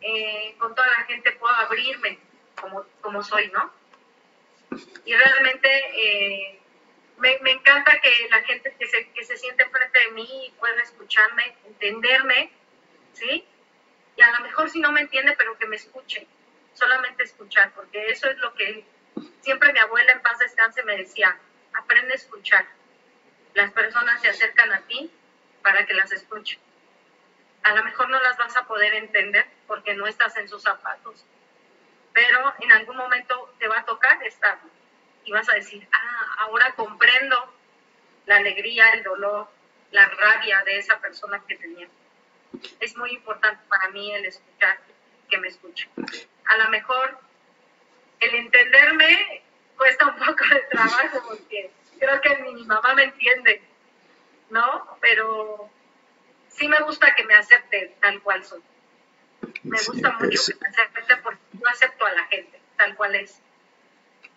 eh, 0.00 0.54
con 0.58 0.74
toda 0.74 0.88
la 0.88 1.04
gente 1.04 1.32
puedo 1.32 1.54
abrirme 1.54 2.18
como, 3.00 3.22
soy, 3.22 3.48
¿no? 3.48 3.72
Y 5.04 5.14
realmente 5.14 5.68
eh, 5.94 6.60
me, 7.18 7.38
me, 7.40 7.52
encanta 7.52 8.00
que 8.00 8.28
la 8.30 8.42
gente 8.42 8.74
que 8.78 8.86
se, 8.86 9.10
que 9.10 9.24
se 9.24 9.36
siente 9.36 9.64
enfrente 9.64 9.98
de 9.98 10.10
mí 10.12 10.52
pueda 10.58 10.80
escucharme, 10.82 11.56
entenderme, 11.66 12.50
¿sí? 13.12 13.44
Y 14.16 14.22
a 14.22 14.30
lo 14.30 14.40
mejor 14.40 14.70
si 14.70 14.80
no 14.80 14.92
me 14.92 15.00
entiende, 15.00 15.34
pero 15.36 15.58
que 15.58 15.66
me 15.66 15.76
escuche, 15.76 16.26
solamente 16.74 17.22
escuchar, 17.22 17.72
porque 17.74 18.08
eso 18.08 18.28
es 18.28 18.38
lo 18.38 18.54
que 18.54 18.84
siempre 19.40 19.72
mi 19.72 19.78
abuela 19.78 20.12
en 20.12 20.22
paz 20.22 20.38
descanse 20.38 20.82
me 20.84 20.96
decía, 20.96 21.36
aprende 21.74 22.12
a 22.12 22.16
escuchar. 22.16 22.66
Las 23.54 23.70
personas 23.72 24.20
se 24.22 24.28
acercan 24.28 24.72
a 24.72 24.80
ti 24.82 25.10
para 25.62 25.86
que 25.86 25.94
las 25.94 26.12
escuchen. 26.12 26.58
A 27.62 27.74
lo 27.74 27.84
mejor 27.84 28.08
no 28.08 28.20
las 28.20 28.36
vas 28.38 28.56
a 28.56 28.66
poder 28.66 28.94
entender 28.94 29.46
porque 29.66 29.94
no 29.94 30.06
estás 30.06 30.36
en 30.36 30.48
sus 30.48 30.62
zapatos, 30.62 31.24
pero 32.32 32.54
en 32.60 32.72
algún 32.72 32.96
momento 32.96 33.54
te 33.58 33.68
va 33.68 33.80
a 33.80 33.84
tocar 33.84 34.22
estar 34.22 34.58
y 35.24 35.32
vas 35.32 35.48
a 35.50 35.54
decir, 35.54 35.86
ah, 35.92 36.36
ahora 36.38 36.72
comprendo 36.74 37.36
la 38.24 38.36
alegría, 38.36 38.88
el 38.92 39.02
dolor, 39.02 39.48
la 39.90 40.08
rabia 40.08 40.62
de 40.64 40.78
esa 40.78 40.98
persona 40.98 41.42
que 41.46 41.56
tenía. 41.56 41.88
Es 42.80 42.96
muy 42.96 43.10
importante 43.10 43.62
para 43.68 43.88
mí 43.90 44.14
el 44.14 44.24
escuchar, 44.24 44.78
que 45.28 45.36
me 45.38 45.48
escuche. 45.48 45.90
A 46.46 46.56
lo 46.56 46.70
mejor 46.70 47.18
el 48.20 48.34
entenderme 48.34 49.42
cuesta 49.76 50.06
un 50.06 50.16
poco 50.16 50.44
de 50.50 50.60
trabajo 50.70 51.22
porque 51.28 51.70
creo 51.98 52.20
que 52.22 52.36
mi 52.36 52.64
mamá 52.64 52.94
me 52.94 53.04
entiende, 53.04 53.62
¿no? 54.48 54.96
Pero 55.02 55.70
sí 56.48 56.66
me 56.66 56.80
gusta 56.80 57.14
que 57.14 57.24
me 57.24 57.34
acepte 57.34 57.94
tal 58.00 58.22
cual 58.22 58.42
soy. 58.42 58.62
Me 59.64 59.78
gusta 59.82 60.12
mucho 60.12 60.40
que 60.46 60.58
me 60.60 60.68
acepte 60.68 61.16
porque 61.18 61.41
yo 61.62 61.68
acepto 61.68 62.04
a 62.04 62.12
la 62.12 62.24
gente 62.24 62.58
tal 62.76 62.96
cual 62.96 63.14
es. 63.14 63.38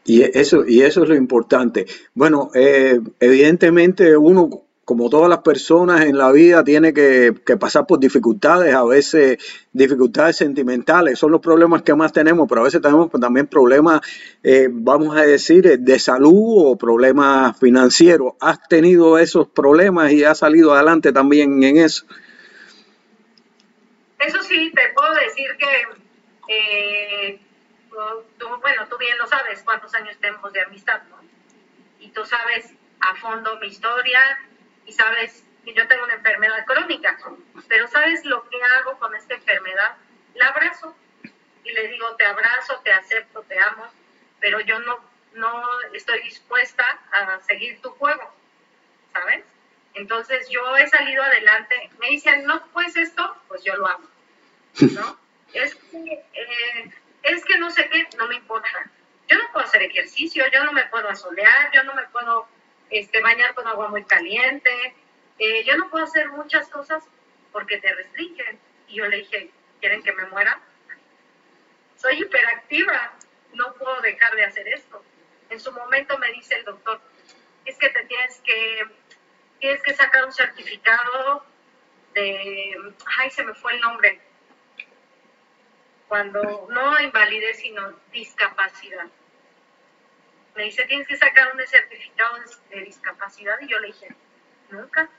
Y 0.05 0.21
eso, 0.21 0.65
y 0.67 0.83
eso 0.83 1.03
es 1.03 1.09
lo 1.09 1.15
importante. 1.15 1.87
Bueno, 2.13 2.51
eh, 2.53 2.99
evidentemente 3.19 4.15
uno 4.15 4.65
como 4.85 5.09
todas 5.09 5.27
las 5.27 5.39
personas 5.39 6.05
en 6.05 6.15
la 6.15 6.31
vida, 6.31 6.63
tiene 6.63 6.93
que, 6.93 7.33
pasar 7.59 7.87
por 7.87 7.99
dificultades, 7.99 8.73
a 8.75 8.83
veces 8.83 9.39
dificultades 9.73 10.37
sentimentales, 10.37 11.17
son 11.17 11.31
los 11.31 11.41
problemas 11.41 11.81
que 11.81 11.95
más 11.95 12.13
tenemos, 12.13 12.47
pero 12.47 12.61
a 12.61 12.65
veces 12.65 12.83
tenemos 12.83 13.09
también 13.19 13.47
problemas, 13.47 14.01
eh, 14.43 14.67
vamos 14.71 15.17
a 15.17 15.23
decir, 15.23 15.79
de 15.79 15.99
salud 15.99 16.67
o 16.67 16.77
problemas 16.77 17.57
financieros. 17.59 18.33
¿Has 18.39 18.61
tenido 18.67 19.17
esos 19.17 19.47
problemas 19.47 20.11
y 20.11 20.23
has 20.23 20.37
salido 20.37 20.71
adelante 20.71 21.11
también 21.11 21.63
en 21.63 21.77
eso? 21.77 22.05
Eso 24.19 24.37
sí, 24.43 24.71
te 24.75 24.81
puedo 24.93 25.13
decir 25.15 25.47
que, 25.57 26.04
eh, 26.47 27.39
tú, 28.37 28.47
bueno, 28.61 28.87
tú 28.87 28.97
bien 28.97 29.17
lo 29.17 29.27
sabes 29.27 29.61
cuántos 29.63 29.93
años 29.93 30.17
tenemos 30.19 30.51
de 30.53 30.61
amistad, 30.61 31.01
¿no? 31.09 31.17
Y 31.99 32.09
tú 32.09 32.25
sabes 32.25 32.73
a 32.99 33.15
fondo 33.15 33.57
mi 33.59 33.67
historia, 33.67 34.21
y 34.85 34.93
sabes 34.93 35.43
que 35.63 35.73
yo 35.73 35.87
tengo 35.87 36.03
una 36.03 36.13
enfermedad 36.13 36.65
crónica, 36.65 37.17
pero 37.67 37.87
¿sabes 37.87 38.23
lo 38.25 38.47
que 38.49 38.61
hago 38.61 38.97
con 38.99 39.15
esta 39.15 39.33
enfermedad? 39.33 39.95
La 40.35 40.47
abrazo 40.49 40.95
y 41.63 41.71
le 41.71 41.87
digo, 41.87 42.15
te 42.15 42.25
abrazo, 42.25 42.79
te 42.83 42.91
acepto, 42.91 43.41
te 43.43 43.59
amo, 43.59 43.87
pero 44.39 44.59
yo 44.59 44.79
no, 44.79 44.99
no 45.33 45.63
estoy 45.93 46.21
dispuesta 46.21 46.83
a 47.11 47.41
seguir 47.41 47.81
tu 47.81 47.89
juego, 47.91 48.31
¿sabes? 49.13 49.43
Entonces 49.95 50.47
yo 50.49 50.75
he 50.77 50.87
salido 50.87 51.23
adelante, 51.23 51.89
me 51.99 52.09
dicen, 52.09 52.45
no, 52.45 52.63
pues 52.73 52.95
esto, 52.95 53.35
pues 53.47 53.63
yo 53.63 53.75
lo 53.75 53.87
amo, 53.87 54.07
¿no? 54.91 55.24
Es 55.63 55.75
que, 55.75 55.97
eh, 56.33 56.91
es 57.23 57.45
que 57.45 57.57
no 57.57 57.69
sé 57.71 57.89
qué, 57.89 58.07
no 58.17 58.27
me 58.27 58.35
importa. 58.35 58.69
Yo 59.27 59.37
no 59.37 59.51
puedo 59.51 59.65
hacer 59.65 59.81
ejercicio, 59.81 60.45
yo 60.51 60.63
no 60.63 60.73
me 60.73 60.85
puedo 60.85 61.09
asolear, 61.09 61.71
yo 61.73 61.83
no 61.83 61.95
me 61.95 62.03
puedo 62.07 62.47
este, 62.89 63.21
bañar 63.21 63.53
con 63.55 63.67
agua 63.67 63.87
muy 63.87 64.03
caliente. 64.03 64.95
Eh, 65.39 65.63
yo 65.65 65.77
no 65.77 65.89
puedo 65.89 66.05
hacer 66.05 66.29
muchas 66.29 66.69
cosas 66.69 67.03
porque 67.51 67.77
te 67.79 67.93
restringen. 67.93 68.59
Y 68.87 68.95
yo 68.95 69.07
le 69.07 69.17
dije, 69.17 69.49
¿quieren 69.79 70.03
que 70.03 70.13
me 70.13 70.25
muera? 70.25 70.59
Soy 71.95 72.21
hiperactiva, 72.21 73.13
no 73.53 73.73
puedo 73.73 74.01
dejar 74.01 74.35
de 74.35 74.45
hacer 74.45 74.67
esto. 74.67 75.03
En 75.49 75.59
su 75.59 75.71
momento 75.71 76.17
me 76.17 76.31
dice 76.31 76.55
el 76.55 76.65
doctor, 76.65 77.01
es 77.65 77.77
que 77.77 77.89
te 77.89 78.03
tienes 78.05 78.41
que, 78.41 78.83
tienes 79.59 79.81
que 79.81 79.93
sacar 79.93 80.25
un 80.25 80.33
certificado 80.33 81.45
de, 82.13 82.93
ay, 83.17 83.29
se 83.31 83.43
me 83.43 83.53
fue 83.53 83.73
el 83.73 83.81
nombre, 83.81 84.21
cuando 86.15 86.69
no 86.69 87.01
invalidez, 87.01 87.57
sino 87.57 87.91
discapacidad 88.13 89.05
me 90.55 90.63
dice, 90.63 90.85
tienes 90.85 91.05
que 91.09 91.17
sacar 91.17 91.53
un 91.53 91.59
certificado 91.67 92.37
de, 92.69 92.81
discapacidad. 92.85 93.55
Y 93.59 93.67
yo 93.67 93.77
le 93.79 93.87
dije, 93.87 94.07
nunca. 94.71 95.09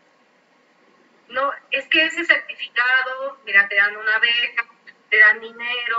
No, 1.29 1.53
es 1.71 1.87
que 1.89 2.07
ese 2.07 2.25
certificado, 2.25 3.37
mira, 3.45 3.69
te 3.69 3.77
dan 3.77 3.95
una 3.95 4.19
beca, 4.19 4.67
te 5.11 5.19
dan 5.19 5.39
dinero, 5.39 5.99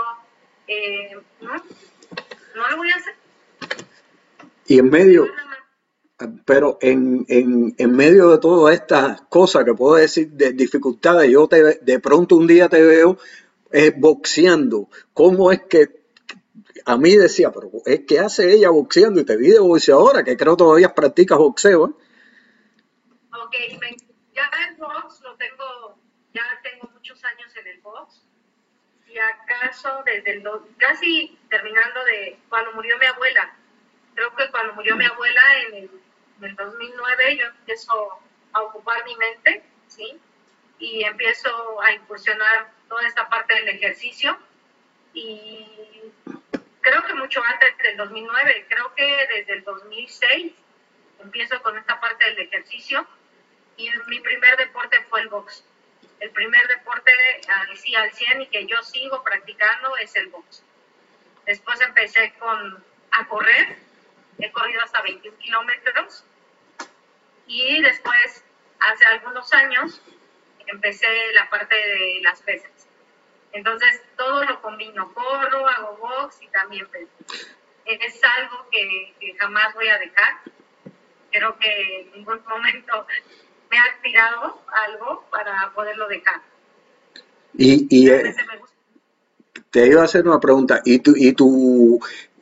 eh, 0.68 1.16
no, 1.42 1.54
no 2.56 2.68
lo 2.72 2.78
voy 2.78 2.90
a 2.90 2.96
hacer. 2.96 3.14
Y 4.66 4.80
en 4.80 4.90
medio, 4.90 5.28
pero 6.44 6.80
en, 6.82 7.24
en, 7.28 7.76
en 7.78 7.96
medio 7.96 8.32
de 8.32 8.40
todas 8.40 8.74
estas 8.74 9.22
cosas 9.30 9.66
que 9.66 9.76
puedo 9.76 9.98
decir 9.98 10.30
de 10.30 10.54
dificultades, 10.54 11.30
yo 11.30 11.48
te, 11.48 11.78
de 11.80 12.00
pronto 12.00 12.38
un 12.38 12.48
día 12.48 12.68
te 12.70 12.82
veo 12.82 13.20
eh, 13.72 13.94
boxeando. 13.96 14.90
¿Cómo 15.14 15.52
es 15.52 15.62
que 15.64 15.98
a 16.86 16.98
mí 16.98 17.16
decía, 17.16 17.52
pero 17.52 17.70
¿qué 18.08 18.20
hace 18.20 18.54
ella 18.54 18.70
boxeando? 18.70 19.20
Y 19.22 19.26
te 19.26 19.38
vi 19.38 19.50
de 19.50 19.60
boxeadora, 19.60 20.24
que 20.24 20.38
creo 20.38 20.56
todavía 20.56 20.94
practicas 20.94 21.38
boxeo. 21.38 21.88
¿eh? 21.88 21.92
Ok, 23.44 23.56
ya 24.34 24.50
el 24.70 24.76
box 24.76 25.22
lo 25.22 25.36
tengo, 25.36 25.98
ya 26.34 26.44
tengo 26.64 26.90
muchos 26.94 27.24
años 27.26 27.56
en 27.58 27.68
el 27.68 27.80
box. 27.82 28.24
Y 29.08 29.18
acaso 29.18 30.04
desde 30.06 30.32
el, 30.32 30.44
casi 30.78 31.38
terminando 31.50 32.04
de 32.06 32.40
cuando 32.50 32.72
murió 32.74 32.98
mi 33.00 33.06
abuela, 33.06 33.56
creo 34.14 34.36
que 34.36 34.50
cuando 34.52 34.74
murió 34.74 34.96
mi 34.96 35.06
abuela 35.06 35.42
en 35.68 35.76
el, 35.76 35.92
en 36.40 36.44
el 36.44 36.56
2009 36.56 37.38
yo 37.38 37.46
empiezo 37.48 37.94
a 38.54 38.62
ocupar 38.62 39.04
mi 39.06 39.16
mente, 39.16 39.64
¿sí? 39.88 40.20
Y 40.80 41.04
empiezo 41.04 41.82
a 41.82 41.92
incursionar 41.92 42.72
toda 42.88 43.08
esta 43.08 43.28
parte 43.30 43.54
del 43.56 43.70
ejercicio. 43.70 44.38
Y 45.14 45.66
creo 46.82 47.04
que 47.04 47.14
mucho 47.14 47.44
antes 47.44 47.78
del 47.80 47.98
2009, 47.98 48.66
creo 48.70 48.94
que 48.96 49.28
desde 49.36 49.54
el 49.54 49.64
2006 49.64 50.54
empiezo 51.20 51.62
con 51.62 51.78
esta 51.78 52.00
parte 52.00 52.26
del 52.26 52.40
ejercicio 52.40 53.08
y 53.76 53.90
mi 54.08 54.20
primer 54.20 54.58
deporte 54.58 55.04
fue 55.10 55.22
el 55.22 55.30
box. 55.30 55.64
El 56.20 56.32
primer 56.32 56.68
deporte 56.68 57.12
así 57.72 57.96
al 57.96 58.12
100 58.12 58.42
y 58.42 58.48
que 58.48 58.66
yo 58.66 58.82
sigo 58.84 59.24
practicando 59.24 59.96
es 59.98 60.16
el 60.16 60.28
box. 60.28 60.64
Después 61.46 61.80
empecé 61.82 62.34
con, 62.40 62.84
a 63.12 63.28
correr, 63.28 63.78
he 64.40 64.52
corrido 64.52 64.82
hasta 64.82 65.02
21 65.02 65.38
kilómetros 65.38 66.26
y 67.48 67.82
después, 67.82 68.44
hace 68.80 69.06
algunos 69.06 69.54
años, 69.54 70.02
empecé 70.68 71.08
la 71.34 71.50
parte 71.50 71.76
de 71.76 72.20
las 72.22 72.42
pesas. 72.42 72.72
Entonces, 73.54 74.02
todo 74.16 74.44
lo 74.44 74.62
combino, 74.62 75.14
corro, 75.14 75.68
hago 75.68 75.98
box 75.98 76.38
y 76.42 76.48
también 76.50 76.88
peso. 76.88 77.08
Es 77.86 78.22
algo 78.24 78.68
que, 78.70 79.14
que 79.20 79.36
jamás 79.36 79.74
voy 79.74 79.88
a 79.88 79.98
dejar. 79.98 80.34
Creo 81.32 81.58
que 81.58 82.02
en 82.02 82.12
ningún 82.12 82.42
momento 82.48 83.08
me 83.72 83.78
ha 83.78 84.02
tirado 84.02 84.62
algo 84.86 85.26
para 85.32 85.72
poderlo 85.74 86.08
dejar. 86.08 86.42
Y, 87.58 87.88
y 87.90 88.10
eh, 88.10 88.36
te 89.72 89.88
iba 89.88 90.02
a 90.02 90.06
hacer 90.06 90.28
una 90.28 90.40
pregunta, 90.40 90.82
¿y 90.86 91.00
tu, 91.00 91.14
y 91.16 91.34
tu, 91.34 92.00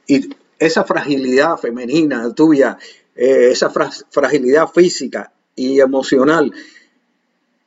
y 0.07 0.29
esa 0.59 0.83
fragilidad 0.83 1.57
femenina 1.57 2.33
tuya, 2.33 2.77
eh, 3.15 3.49
esa 3.51 3.69
fragilidad 3.69 4.67
física 4.67 5.31
y 5.55 5.79
emocional, 5.79 6.51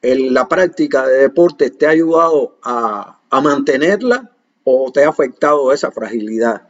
en 0.03 0.35
la 0.35 0.49
práctica 0.49 1.07
de 1.07 1.19
deporte 1.19 1.71
te 1.71 1.87
ha 1.87 1.91
ayudado 1.91 2.59
a, 2.63 3.19
a 3.31 3.41
mantenerla 3.41 4.31
o 4.65 4.91
te 4.93 5.05
ha 5.05 5.09
afectado 5.09 5.73
esa 5.73 5.91
fragilidad? 5.91 6.69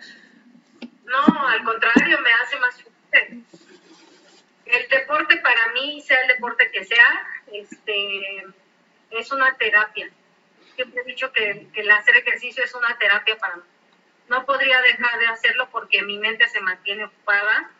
No, 1.04 1.46
al 1.46 1.64
contrario, 1.64 2.18
me 2.20 2.30
hace 2.32 2.58
más 2.58 2.74
fuerte 2.82 3.44
el 4.68 4.88
deporte 4.88 5.36
para 5.38 5.68
mí, 5.72 6.00
sea 6.02 6.20
el 6.22 6.28
deporte 6.28 6.70
que 6.70 6.84
sea, 6.84 7.26
este, 7.52 8.46
es 9.10 9.32
una 9.32 9.56
terapia. 9.56 10.10
Siempre 10.74 11.02
he 11.02 11.06
dicho 11.06 11.32
que, 11.32 11.66
el 11.74 11.90
hacer 11.90 12.16
ejercicio 12.16 12.62
es 12.62 12.74
una 12.74 12.96
terapia 12.98 13.36
para 13.38 13.56
mí. 13.56 13.62
No 14.28 14.44
podría 14.44 14.80
dejar 14.82 15.18
de 15.18 15.26
hacerlo 15.26 15.68
porque 15.70 16.02
mi 16.02 16.18
mente 16.18 16.46
se 16.48 16.60
mantiene 16.60 17.06
ocupada, 17.06 17.70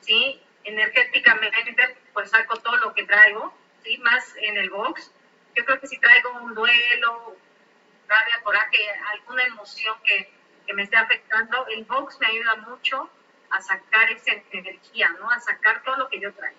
¿sí? 0.00 0.40
Energéticamente, 0.64 1.96
pues 2.12 2.30
saco 2.30 2.58
todo 2.58 2.76
lo 2.76 2.92
que 2.92 3.04
traigo, 3.04 3.54
¿sí? 3.84 3.98
Más 3.98 4.34
en 4.36 4.56
el 4.56 4.70
box. 4.70 5.12
Yo 5.54 5.64
creo 5.64 5.80
que 5.80 5.86
si 5.86 5.98
traigo 5.98 6.30
un 6.40 6.54
duelo, 6.54 7.36
rabia, 8.08 8.42
coraje, 8.42 8.90
alguna 9.12 9.44
emoción 9.44 9.96
que, 10.04 10.30
que 10.66 10.74
me 10.74 10.82
esté 10.82 10.96
afectando, 10.96 11.66
el 11.68 11.84
box 11.84 12.18
me 12.20 12.26
ayuda 12.26 12.56
mucho 12.56 13.08
a 13.50 13.60
sacar 13.60 14.10
esa 14.10 14.32
energía, 14.50 15.08
¿no? 15.20 15.30
A 15.30 15.38
sacar 15.38 15.82
todo 15.84 15.96
lo 15.96 16.08
que 16.08 16.20
yo 16.20 16.32
traigo. 16.34 16.58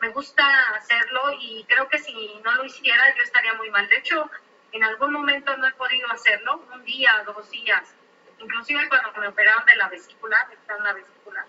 Me 0.00 0.08
gusta 0.10 0.44
hacerlo 0.76 1.32
y 1.40 1.64
creo 1.68 1.88
que 1.88 1.98
si 1.98 2.40
no 2.44 2.52
lo 2.52 2.64
hiciera 2.64 3.14
yo 3.16 3.22
estaría 3.22 3.54
muy 3.54 3.70
mal. 3.70 3.88
De 3.88 3.98
hecho, 3.98 4.30
en 4.72 4.84
algún 4.84 5.12
momento 5.12 5.56
no 5.56 5.66
he 5.66 5.72
podido 5.72 6.10
hacerlo, 6.10 6.66
un 6.72 6.84
día, 6.84 7.22
dos 7.24 7.50
días, 7.50 7.94
inclusive 8.38 8.88
cuando 8.88 9.12
me 9.20 9.28
operaron 9.28 9.64
de 9.64 9.76
la 9.76 9.88
vesícula, 9.88 10.48
de 10.50 10.84
la 10.84 10.92
vesícula, 10.92 11.46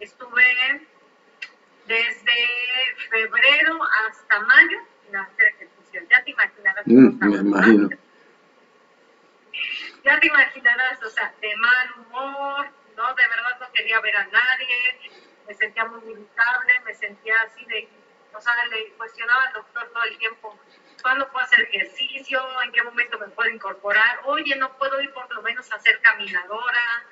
estuve 0.00 0.88
desde 1.86 2.36
febrero 3.10 3.78
hasta 4.06 4.40
mayo 4.40 4.78
sin 5.04 5.16
hacer 5.16 5.46
ejercicio. 5.48 6.02
Ya 6.10 6.22
te 6.24 6.30
imaginarás. 6.30 6.86
Mm, 6.86 7.18
me 7.18 7.36
imagino. 7.36 7.88
Ya 10.04 10.18
te 10.18 10.26
imaginarás, 10.26 11.00
o 11.04 11.10
sea, 11.10 11.32
de 11.40 11.56
mal 11.56 11.90
humor, 11.98 12.66
¿no? 12.96 13.14
De 13.14 13.28
verdad 13.28 13.60
no 13.60 13.72
quería 13.72 14.00
ver 14.00 14.16
a 14.16 14.26
nadie, 14.26 15.10
me 15.46 15.54
sentía 15.54 15.84
muy 15.84 16.00
irritable, 16.10 16.80
me 16.84 16.94
sentía 16.94 17.40
así 17.42 17.64
de, 17.66 17.88
o 18.34 18.40
sea, 18.40 18.52
le 18.66 18.92
cuestionaba 18.94 19.44
al 19.44 19.52
doctor 19.52 19.90
todo 19.92 20.02
el 20.04 20.18
tiempo, 20.18 20.58
¿cuándo 21.02 21.30
puedo 21.30 21.44
hacer 21.44 21.60
ejercicio? 21.60 22.40
¿En 22.64 22.72
qué 22.72 22.82
momento 22.82 23.18
me 23.18 23.28
puedo 23.28 23.50
incorporar? 23.50 24.20
Oye, 24.24 24.56
no 24.56 24.76
puedo 24.76 25.00
ir 25.00 25.12
por 25.12 25.32
lo 25.32 25.42
menos 25.42 25.70
a 25.70 25.78
ser 25.78 26.00
caminadora. 26.00 27.04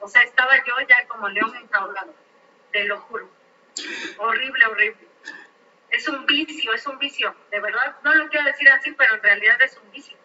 O 0.00 0.08
sea, 0.08 0.22
estaba 0.22 0.64
yo 0.64 0.74
ya 0.88 1.06
como 1.06 1.28
león 1.28 1.54
enjaulado, 1.54 2.12
te 2.72 2.84
lo 2.84 2.98
juro. 3.02 3.30
Horrible, 4.18 4.66
horrible. 4.66 5.08
Es 5.90 6.08
un 6.08 6.24
vicio, 6.26 6.72
es 6.72 6.86
un 6.86 6.98
vicio. 6.98 7.34
De 7.50 7.60
verdad, 7.60 7.96
no 8.02 8.14
lo 8.14 8.28
quiero 8.28 8.46
decir 8.46 8.68
así, 8.70 8.92
pero 8.96 9.14
en 9.14 9.22
realidad 9.22 9.56
es 9.62 9.78
un 9.82 9.90
vicio. 9.90 10.16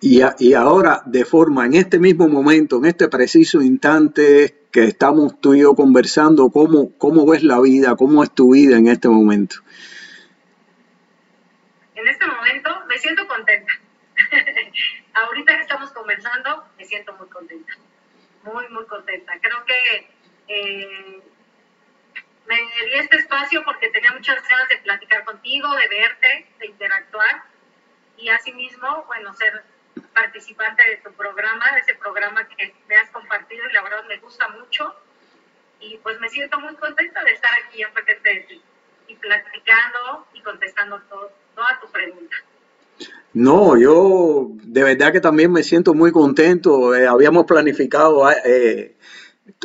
Y, 0.00 0.22
y, 0.38 0.54
ahora, 0.54 1.02
de 1.04 1.26
forma, 1.26 1.66
en 1.66 1.74
este 1.74 1.98
mismo 1.98 2.26
momento, 2.26 2.78
en 2.78 2.86
este 2.86 3.08
preciso 3.08 3.60
instante 3.60 4.60
que 4.72 4.84
estamos 4.84 5.40
tú 5.40 5.52
y 5.54 5.60
yo 5.60 5.74
conversando, 5.74 6.48
¿cómo, 6.50 6.96
cómo 6.96 7.26
ves 7.26 7.42
la 7.42 7.60
vida? 7.60 7.96
¿Cómo 7.96 8.22
es 8.22 8.34
tu 8.34 8.54
vida 8.54 8.78
en 8.78 8.86
este 8.86 9.08
momento? 9.08 9.56
En 11.94 12.08
este 12.08 12.26
momento 12.26 12.70
me 12.88 12.96
siento 12.96 13.26
contenta. 13.28 13.72
Ahorita 15.14 15.56
que 15.56 15.62
estamos 15.62 15.90
conversando, 15.90 16.64
me 16.78 16.84
siento 16.86 17.14
muy 17.16 17.28
contenta. 17.28 17.72
Muy, 18.44 18.66
muy 18.70 18.86
contenta. 18.86 19.32
Creo 19.42 19.64
que 19.66 20.08
eh, 20.48 21.22
me 22.50 22.56
di 22.56 22.94
este 22.94 23.16
espacio 23.18 23.62
porque 23.64 23.90
tenía 23.90 24.10
muchas 24.10 24.36
ganas 24.48 24.68
de 24.68 24.78
platicar 24.78 25.24
contigo, 25.24 25.68
de 25.76 25.88
verte, 25.88 26.46
de 26.58 26.66
interactuar 26.66 27.44
y 28.18 28.28
asimismo, 28.28 29.04
bueno, 29.06 29.32
ser 29.34 29.62
participante 30.12 30.82
de 30.90 30.96
tu 30.96 31.12
programa, 31.12 31.72
de 31.74 31.80
ese 31.80 31.94
programa 31.94 32.46
que 32.48 32.74
me 32.88 32.96
has 32.96 33.08
compartido 33.10 33.68
y 33.70 33.72
la 33.72 33.82
verdad 33.82 34.04
me 34.08 34.18
gusta 34.18 34.48
mucho. 34.48 34.94
Y 35.78 35.96
pues 35.98 36.18
me 36.20 36.28
siento 36.28 36.58
muy 36.58 36.74
contenta 36.74 37.22
de 37.22 37.32
estar 37.32 37.50
aquí 37.64 37.82
en 37.82 37.92
frente 37.92 38.28
de 38.28 38.40
ti 38.40 38.62
y 39.06 39.14
platicando 39.14 40.26
y 40.34 40.42
contestando 40.42 41.00
todo, 41.08 41.30
toda 41.54 41.80
tu 41.80 41.90
pregunta. 41.90 42.36
No, 43.32 43.78
yo 43.78 44.48
de 44.54 44.82
verdad 44.82 45.12
que 45.12 45.20
también 45.20 45.52
me 45.52 45.62
siento 45.62 45.94
muy 45.94 46.10
contento. 46.10 46.96
Eh, 46.96 47.06
habíamos 47.06 47.46
planificado 47.46 48.28
eh, 48.44 48.96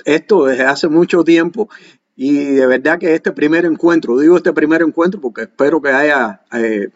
esto 0.05 0.45
desde 0.45 0.65
hace 0.65 0.87
mucho 0.87 1.23
tiempo 1.23 1.67
y 2.15 2.33
de 2.51 2.65
verdad 2.65 2.97
que 2.99 3.13
este 3.13 3.31
primer 3.31 3.65
encuentro, 3.65 4.17
digo 4.17 4.37
este 4.37 4.53
primer 4.53 4.81
encuentro 4.81 5.19
porque 5.19 5.43
espero 5.43 5.81
que 5.81 5.89
haya 5.89 6.41
eh, 6.53 6.89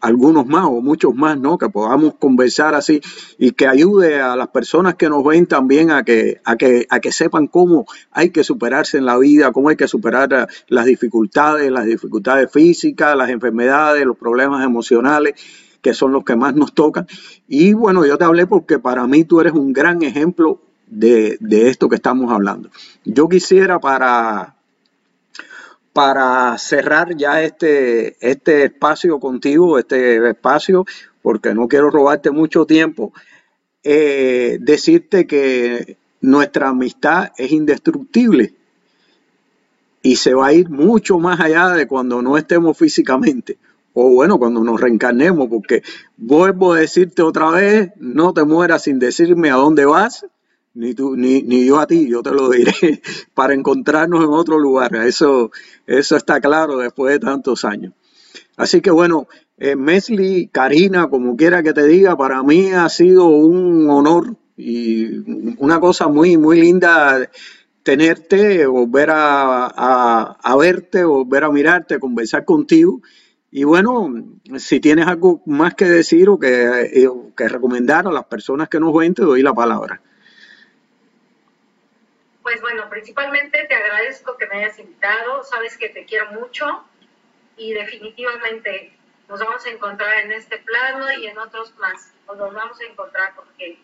algunos 0.00 0.46
más 0.46 0.66
o 0.66 0.80
muchos 0.80 1.14
más, 1.14 1.38
¿no? 1.38 1.58
Que 1.58 1.68
podamos 1.68 2.14
conversar 2.14 2.74
así 2.74 3.00
y 3.38 3.52
que 3.52 3.66
ayude 3.66 4.20
a 4.20 4.36
las 4.36 4.48
personas 4.48 4.94
que 4.96 5.08
nos 5.08 5.24
ven 5.24 5.46
también 5.46 5.90
a 5.90 6.04
que, 6.04 6.40
a 6.44 6.56
que, 6.56 6.86
a 6.90 7.00
que 7.00 7.12
sepan 7.12 7.46
cómo 7.46 7.86
hay 8.10 8.30
que 8.30 8.44
superarse 8.44 8.98
en 8.98 9.06
la 9.06 9.18
vida, 9.18 9.52
cómo 9.52 9.70
hay 9.70 9.76
que 9.76 9.88
superar 9.88 10.32
eh, 10.32 10.46
las 10.68 10.84
dificultades, 10.84 11.70
las 11.70 11.86
dificultades 11.86 12.50
físicas, 12.50 13.16
las 13.16 13.30
enfermedades, 13.30 14.04
los 14.04 14.18
problemas 14.18 14.64
emocionales 14.64 15.34
que 15.80 15.94
son 15.94 16.12
los 16.12 16.24
que 16.24 16.36
más 16.36 16.54
nos 16.54 16.74
tocan. 16.74 17.06
Y 17.48 17.72
bueno, 17.72 18.06
yo 18.06 18.16
te 18.16 18.24
hablé 18.24 18.46
porque 18.46 18.78
para 18.78 19.06
mí 19.06 19.24
tú 19.24 19.40
eres 19.40 19.52
un 19.52 19.72
gran 19.72 20.02
ejemplo 20.02 20.60
de, 20.92 21.38
de 21.40 21.68
esto 21.70 21.88
que 21.88 21.96
estamos 21.96 22.30
hablando. 22.30 22.70
Yo 23.04 23.28
quisiera 23.28 23.80
para, 23.80 24.56
para 25.92 26.58
cerrar 26.58 27.16
ya 27.16 27.42
este, 27.42 28.16
este 28.20 28.64
espacio 28.64 29.18
contigo, 29.18 29.78
este 29.78 30.28
espacio, 30.28 30.84
porque 31.22 31.54
no 31.54 31.66
quiero 31.66 31.90
robarte 31.90 32.30
mucho 32.30 32.66
tiempo, 32.66 33.12
eh, 33.82 34.58
decirte 34.60 35.26
que 35.26 35.96
nuestra 36.20 36.68
amistad 36.68 37.32
es 37.38 37.50
indestructible 37.52 38.54
y 40.02 40.16
se 40.16 40.34
va 40.34 40.48
a 40.48 40.52
ir 40.52 40.68
mucho 40.68 41.18
más 41.18 41.40
allá 41.40 41.70
de 41.70 41.86
cuando 41.86 42.20
no 42.20 42.36
estemos 42.36 42.76
físicamente. 42.76 43.56
O 43.94 44.10
bueno, 44.10 44.38
cuando 44.38 44.62
nos 44.64 44.80
reencarnemos, 44.80 45.48
porque 45.48 45.82
vuelvo 46.16 46.72
a 46.74 46.80
decirte 46.80 47.22
otra 47.22 47.50
vez, 47.50 47.92
no 47.96 48.32
te 48.32 48.44
mueras 48.44 48.84
sin 48.84 48.98
decirme 48.98 49.50
a 49.50 49.56
dónde 49.56 49.84
vas, 49.84 50.26
ni 50.74 50.94
tú, 50.94 51.16
ni, 51.16 51.42
ni 51.42 51.66
yo 51.66 51.78
a 51.78 51.86
ti, 51.86 52.08
yo 52.08 52.22
te 52.22 52.30
lo 52.30 52.50
diré, 52.50 52.72
para 53.34 53.54
encontrarnos 53.54 54.24
en 54.24 54.30
otro 54.30 54.58
lugar. 54.58 54.94
Eso, 54.96 55.50
eso 55.86 56.16
está 56.16 56.40
claro 56.40 56.78
después 56.78 57.12
de 57.12 57.20
tantos 57.20 57.64
años. 57.64 57.92
Así 58.56 58.80
que 58.80 58.90
bueno, 58.90 59.28
eh, 59.58 59.76
Mesli, 59.76 60.48
Karina, 60.48 61.08
como 61.08 61.36
quiera 61.36 61.62
que 61.62 61.72
te 61.72 61.86
diga, 61.86 62.16
para 62.16 62.42
mí 62.42 62.72
ha 62.72 62.88
sido 62.88 63.26
un 63.26 63.88
honor 63.90 64.36
y 64.56 65.54
una 65.58 65.80
cosa 65.80 66.08
muy, 66.08 66.36
muy 66.36 66.60
linda 66.60 67.30
tenerte, 67.82 68.66
volver 68.66 69.10
a, 69.10 69.66
a, 69.66 70.38
a 70.42 70.56
verte, 70.56 71.04
volver 71.04 71.44
a 71.44 71.50
mirarte, 71.50 71.98
conversar 71.98 72.44
contigo. 72.44 73.00
Y 73.50 73.64
bueno, 73.64 74.12
si 74.56 74.80
tienes 74.80 75.06
algo 75.06 75.42
más 75.46 75.74
que 75.74 75.84
decir 75.84 76.28
o 76.28 76.38
que, 76.38 76.90
eh, 76.92 77.10
que 77.36 77.48
recomendar 77.48 78.06
a 78.06 78.12
las 78.12 78.24
personas 78.24 78.68
que 78.68 78.80
nos 78.80 78.94
ven, 78.94 79.14
te 79.14 79.22
doy 79.22 79.42
la 79.42 79.52
palabra. 79.52 80.00
Pues 82.42 82.60
bueno, 82.60 82.88
principalmente 82.90 83.64
te 83.64 83.74
agradezco 83.74 84.36
que 84.36 84.46
me 84.48 84.64
hayas 84.64 84.78
invitado, 84.78 85.44
sabes 85.44 85.78
que 85.78 85.88
te 85.88 86.04
quiero 86.04 86.32
mucho 86.32 86.84
y 87.56 87.72
definitivamente 87.72 88.92
nos 89.28 89.38
vamos 89.38 89.64
a 89.64 89.70
encontrar 89.70 90.18
en 90.24 90.32
este 90.32 90.58
plano 90.58 91.10
y 91.12 91.26
en 91.26 91.38
otros 91.38 91.74
más, 91.76 92.12
nos 92.26 92.52
vamos 92.52 92.80
a 92.80 92.84
encontrar 92.84 93.34
porque 93.36 93.78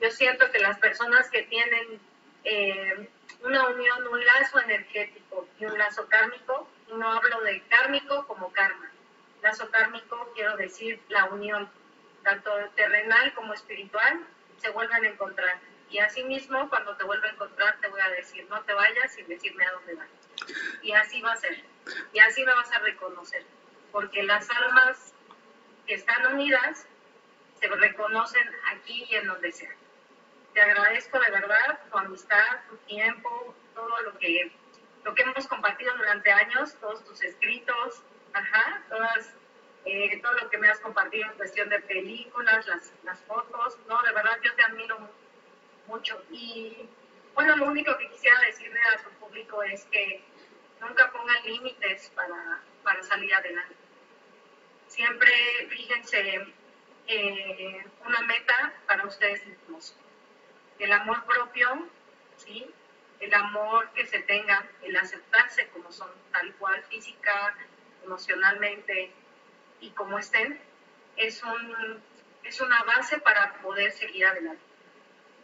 yo 0.00 0.10
siento 0.10 0.50
que 0.52 0.60
las 0.60 0.78
personas 0.78 1.28
que 1.30 1.42
tienen 1.42 2.00
eh, 2.44 3.08
una 3.42 3.68
unión, 3.68 4.06
un 4.06 4.24
lazo 4.24 4.60
energético 4.60 5.48
y 5.58 5.64
un 5.64 5.76
lazo 5.76 6.06
kármico, 6.08 6.68
no 6.88 7.12
hablo 7.12 7.40
de 7.40 7.60
kármico 7.62 8.24
como 8.28 8.52
karma, 8.52 8.88
lazo 9.42 9.68
kármico, 9.70 10.30
quiero 10.34 10.56
decir 10.56 11.00
la 11.08 11.24
unión, 11.24 11.68
tanto 12.22 12.50
terrenal 12.76 13.34
como 13.34 13.52
espiritual, 13.52 14.20
se 14.58 14.70
vuelven 14.70 15.04
a 15.04 15.08
encontrar. 15.08 15.58
Y 15.88 15.98
así 15.98 16.24
mismo, 16.24 16.68
cuando 16.68 16.96
te 16.96 17.04
vuelva 17.04 17.28
a 17.28 17.30
encontrar, 17.30 17.78
te 17.80 17.88
voy 17.88 18.00
a 18.00 18.08
decir, 18.10 18.46
no 18.48 18.60
te 18.62 18.72
vayas 18.72 19.14
sin 19.14 19.28
decirme 19.28 19.64
a 19.64 19.72
dónde 19.72 19.94
vas. 19.94 20.08
Y 20.82 20.92
así 20.92 21.20
va 21.22 21.32
a 21.32 21.36
ser. 21.36 21.62
Y 22.12 22.18
así 22.18 22.44
me 22.44 22.54
vas 22.54 22.70
a 22.72 22.78
reconocer. 22.80 23.44
Porque 23.92 24.22
las 24.24 24.48
almas 24.50 25.14
que 25.86 25.94
están 25.94 26.34
unidas 26.34 26.86
se 27.60 27.68
reconocen 27.68 28.48
aquí 28.72 29.06
y 29.08 29.14
en 29.16 29.26
donde 29.26 29.52
sea. 29.52 29.70
Te 30.52 30.60
agradezco 30.60 31.18
de 31.18 31.30
verdad 31.30 31.80
tu 31.90 31.98
amistad, 31.98 32.60
tu 32.68 32.76
tiempo, 32.78 33.54
todo 33.74 34.00
lo 34.02 34.18
que, 34.18 34.52
lo 35.04 35.14
que 35.14 35.22
hemos 35.22 35.46
compartido 35.46 35.96
durante 35.96 36.32
años, 36.32 36.74
todos 36.80 37.04
tus 37.04 37.22
escritos, 37.22 38.02
ajá, 38.32 38.82
todas, 38.88 39.34
eh, 39.84 40.20
todo 40.22 40.32
lo 40.32 40.50
que 40.50 40.58
me 40.58 40.68
has 40.68 40.80
compartido 40.80 41.30
en 41.30 41.36
cuestión 41.36 41.68
de 41.68 41.80
películas, 41.80 42.66
las, 42.66 42.92
las 43.04 43.20
fotos, 43.24 43.78
no, 43.88 44.02
de 44.02 44.12
verdad 44.12 44.38
yo 44.42 44.54
te 44.54 44.62
admiro 44.64 44.98
mucho. 44.98 45.14
Y 46.30 46.88
bueno, 47.34 47.56
lo 47.56 47.66
único 47.66 47.96
que 47.96 48.08
quisiera 48.10 48.40
decirle 48.40 48.80
a 48.94 49.02
tu 49.02 49.10
público 49.20 49.62
es 49.62 49.84
que 49.86 50.22
nunca 50.80 51.10
pongan 51.12 51.44
límites 51.44 52.10
para, 52.14 52.60
para 52.82 53.02
salir 53.02 53.32
adelante. 53.34 53.74
Siempre 54.88 55.30
fíjense 55.68 56.46
eh, 57.06 57.86
una 58.04 58.20
meta 58.22 58.74
para 58.86 59.06
ustedes 59.06 59.46
mismos. 59.46 59.94
El 60.78 60.92
amor 60.92 61.24
propio, 61.24 61.88
¿sí? 62.36 62.66
el 63.20 63.32
amor 63.34 63.90
que 63.94 64.06
se 64.06 64.20
tenga, 64.20 64.66
el 64.82 64.96
aceptarse 64.96 65.68
como 65.68 65.90
son, 65.92 66.10
tal 66.32 66.52
cual, 66.54 66.82
física, 66.84 67.56
emocionalmente 68.04 69.10
y 69.80 69.90
como 69.90 70.18
estén, 70.18 70.60
es, 71.16 71.42
un, 71.42 72.02
es 72.44 72.60
una 72.60 72.82
base 72.84 73.18
para 73.18 73.54
poder 73.62 73.92
seguir 73.92 74.26
adelante. 74.26 74.62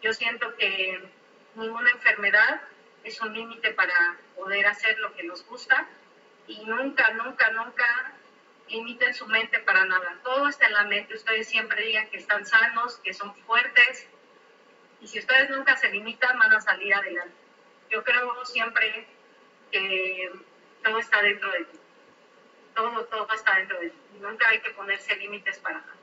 Yo 0.03 0.13
siento 0.13 0.57
que 0.57 1.01
ninguna 1.55 1.91
enfermedad 1.93 2.61
es 3.05 3.21
un 3.21 3.33
límite 3.33 3.73
para 3.73 4.17
poder 4.37 4.67
hacer 4.67 4.99
lo 4.99 5.15
que 5.15 5.23
nos 5.23 5.47
gusta 5.47 5.87
y 6.49 6.65
nunca, 6.65 7.13
nunca, 7.13 7.51
nunca 7.51 8.13
limiten 8.69 9.15
su 9.15 9.27
mente 9.27 9.61
para 9.61 9.85
nada. 9.85 10.19
Todo 10.25 10.49
está 10.49 10.67
en 10.67 10.73
la 10.73 10.85
mente. 10.85 11.15
Ustedes 11.15 11.49
siempre 11.49 11.85
digan 11.85 12.11
que 12.11 12.17
están 12.17 12.45
sanos, 12.45 12.97
que 12.99 13.15
son 13.15 13.35
fuertes. 13.47 14.09
Y 15.01 15.07
si 15.07 15.21
ustedes 15.21 15.51
nunca 15.51 15.77
se 15.77 15.89
limitan, 15.91 16.37
van 16.39 16.53
a 16.53 16.61
salir 16.61 16.93
adelante. 16.95 17.35
Yo 17.91 18.03
creo 18.03 18.45
siempre 18.45 19.07
que 19.71 20.33
todo 20.83 20.99
está 20.99 21.23
dentro 21.23 21.51
de 21.53 21.65
ti. 21.65 21.79
Todo, 22.75 23.05
todo 23.05 23.33
está 23.35 23.57
dentro 23.57 23.79
de 23.79 23.91
ti. 23.91 23.99
Nunca 24.21 24.49
hay 24.49 24.61
que 24.61 24.71
ponerse 24.71 25.15
límites 25.17 25.59
para 25.59 25.79
nada. 25.79 25.95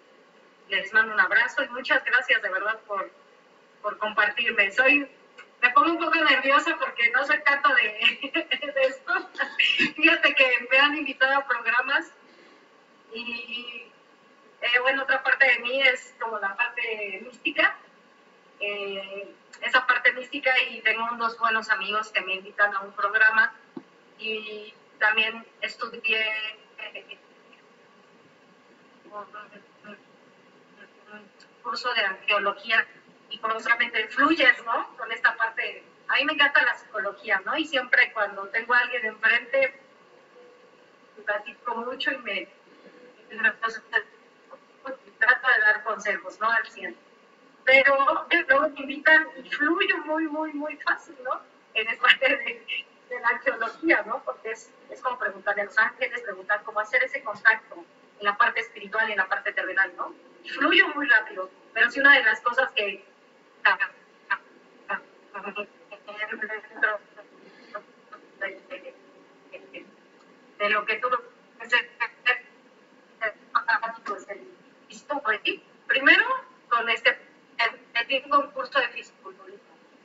Les 0.70 0.94
mando 0.94 1.14
un 1.14 1.20
abrazo 1.20 1.64
y 1.64 1.70
muchas 1.70 2.04
gracias 2.06 2.42
de 2.42 2.50
verdad 2.50 2.80
por, 2.88 3.10
por 3.82 3.98
compartirme. 3.98 4.72
Soy 4.72 5.10
me 5.62 5.70
pongo 5.72 5.92
un 5.92 6.00
poco 6.00 6.16
nerviosa 6.16 6.78
porque 6.80 7.10
no 7.10 7.26
soy 7.26 7.42
tanto 7.44 7.70
de, 7.76 8.74
esto. 8.88 9.30
Fíjate 9.96 10.34
que 10.34 10.68
me 10.72 10.78
han 10.78 10.98
invitado 10.98 11.38
a 11.38 11.48
programas 11.48 12.12
y 13.14 13.86
eh, 14.62 14.80
bueno, 14.82 15.04
otra 15.04 15.24
parte 15.24 15.46
de 15.46 15.60
mí 15.60 15.82
es 15.82 16.16
como 16.20 16.40
la 16.40 16.56
parte 16.56 17.22
mística, 17.24 17.78
eh, 18.60 19.34
esa 19.62 19.86
parte 19.88 20.14
mística 20.14 20.52
y 20.70 20.82
tengo 20.82 21.06
unos 21.12 21.38
buenos 21.40 21.70
amigos 21.70 22.10
que 22.10 22.22
me 22.22 22.36
invitan 22.36 22.74
a 22.76 22.82
un 22.82 22.94
programa 22.94 23.54
y 24.18 24.74
también 25.00 25.46
estudié 25.62 26.26
un, 29.12 29.26
curso 31.64 31.94
de 31.94 32.02
arqueología 32.02 32.86
y 33.30 33.38
curiosamente 33.38 34.08
fluyes, 34.08 34.64
¿no? 34.66 34.96
Con 34.98 35.12
esta 35.12 35.36
parte, 35.36 35.84
a 36.08 36.16
mí 36.16 36.26
me 36.26 36.34
encanta 36.34 36.64
la 36.64 36.76
psicología, 36.76 37.42
¿no? 37.46 37.56
Y 37.58 37.66
siempre 37.66 38.12
cuando 38.14 38.48
tengo 38.48 38.74
a 38.74 38.80
alguien 38.80 39.06
enfrente, 39.06 39.80
platico 41.26 41.76
mucho 41.76 42.12
y 42.12 42.18
me, 42.20 42.48
trato 45.20 45.48
de 45.48 45.62
dar 45.62 45.84
consejos, 45.84 46.40
¿no? 46.40 46.50
Al 46.50 46.66
100. 46.66 46.96
Pero 47.66 48.26
luego 48.48 48.70
me 48.70 48.80
invitan 48.82 49.28
y 49.44 49.50
fluyo 49.50 49.98
muy, 50.06 50.28
muy, 50.28 50.54
muy 50.54 50.78
fácil, 50.78 51.16
¿no? 51.24 51.42
En 51.74 51.88
esta 51.88 52.02
parte 52.08 52.30
de, 52.30 52.86
de, 53.10 53.20
la 53.20 53.28
arqueología, 53.28 54.04
¿no? 54.08 54.24
Porque 54.24 54.52
es, 54.52 54.72
es 54.90 55.02
como 55.02 55.20
preguntarle 55.20 55.64
a 55.64 55.66
los 55.66 55.78
ángeles, 55.78 56.22
preguntar 56.22 56.64
cómo 56.64 56.80
hacer 56.80 57.04
ese 57.04 57.22
contacto 57.24 57.84
en 58.20 58.26
la 58.26 58.38
parte 58.38 58.62
espiritual 58.62 59.10
y 59.10 59.12
en 59.12 59.18
la 59.18 59.28
parte 59.28 59.54
terrenal, 59.54 59.94
¿no? 59.96 60.14
Fluyo 60.46 60.88
muy 60.90 61.08
rápido. 61.08 61.50
Pero 61.74 61.92
sí 61.92 62.00
una 62.00 62.18
de 62.18 62.24
las 62.24 62.42
cosas 62.42 62.72
que 62.72 63.06
de 70.60 70.70
lo 70.70 70.86
que 70.86 70.96
tú 70.98 71.10
primero 75.88 76.26
con 76.70 76.90
este 76.90 77.18
un 78.32 78.52
curso 78.52 78.80
de 78.80 78.88
fisiculturismo 78.90 79.60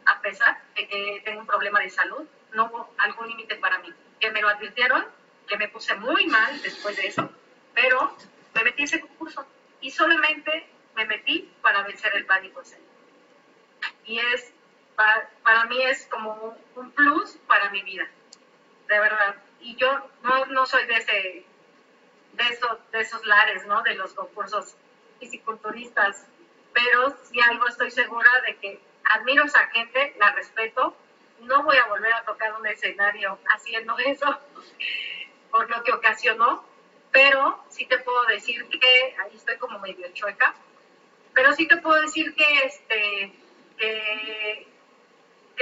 a 0.07 0.21
pesar 0.21 0.63
de 0.75 0.87
que 0.87 1.23
tengo 1.25 1.41
un 1.41 1.47
problema 1.47 1.81
de 1.81 1.91
salud 1.91 2.27
no 2.53 2.67
hubo 2.67 2.95
algún 2.99 3.29
límite 3.29 3.57
para 3.57 3.79
mí. 3.79 3.93
Que 4.21 4.31
me 4.31 4.41
lo 4.41 4.49
advirtieron 4.49 5.05
que 5.49 5.57
me 5.57 5.69
puse 5.69 5.95
muy 5.97 6.27
mal 6.27 6.61
después 6.63 6.97
de 6.97 7.07
eso 7.07 7.31
pero 7.75 8.17
me 8.55 8.65
metí 8.65 8.83
en 8.83 8.85
ese 8.85 9.01
curso 9.01 9.47
y 9.81 9.91
solamente 9.91 10.67
me 10.95 11.05
metí 11.07 11.53
para 11.63 11.83
vencer 11.83 12.15
el 12.15 12.27
pánico 12.27 12.61
escénico 12.61 12.94
y 14.07 14.19
es, 14.19 14.53
para, 14.97 15.65
mí 15.67 15.83
es 15.83 16.07
como 16.07 16.57
un, 16.77 16.91
plus 16.93 17.37
para 17.47 17.71
mi 17.71 17.83
vida, 17.83 18.09
de 18.89 18.99
verdad. 18.99 19.37
Y 19.61 19.77
yo 19.77 20.11
no, 20.23 20.47
no 20.47 20.67
soy 20.67 20.87
de, 20.87 20.97
ese, 20.97 21.45
de, 22.33 22.45
esos, 22.51 22.91
de 22.93 23.01
esos 23.01 23.25
lares, 23.25 23.67
¿no? 23.67 23.83
De 23.83 23.95
los 23.95 24.13
concursos 24.13 24.77
fisiculturistas, 25.21 26.27
pero 26.73 27.17
si 27.25 27.41
algo 27.41 27.67
estoy 27.69 27.91
segura 27.91 28.29
de 28.47 28.57
que 28.57 28.81
admiro 29.05 29.45
a 29.45 29.47
esa 29.47 29.67
gente, 29.69 30.15
la 30.19 30.33
respeto, 30.33 30.97
no 31.41 31.63
voy 31.63 31.77
a 31.77 31.87
volver 31.87 32.13
a 32.13 32.25
tocar 32.25 32.55
un 32.55 32.67
escenario 32.67 33.39
haciendo 33.55 33.97
eso 34.07 34.39
por 35.51 35.71
lo 35.71 35.83
que 35.85 35.93
ocasionó, 35.93 36.65
pero 37.13 37.65
sí 37.69 37.87
te 37.87 37.99
puedo 37.99 38.25
decir 38.25 38.67
que 38.69 39.17
ahí 39.21 39.37
estoy 39.37 39.57
como 39.59 39.79
medio 39.79 40.13
chueca, 40.13 40.55
pero 41.33 41.53
sí 41.53 41.69
te 41.69 41.77
puedo 41.77 42.01
decir 42.03 42.35
que 42.35 42.65
este 42.65 43.33
que, 43.77 44.69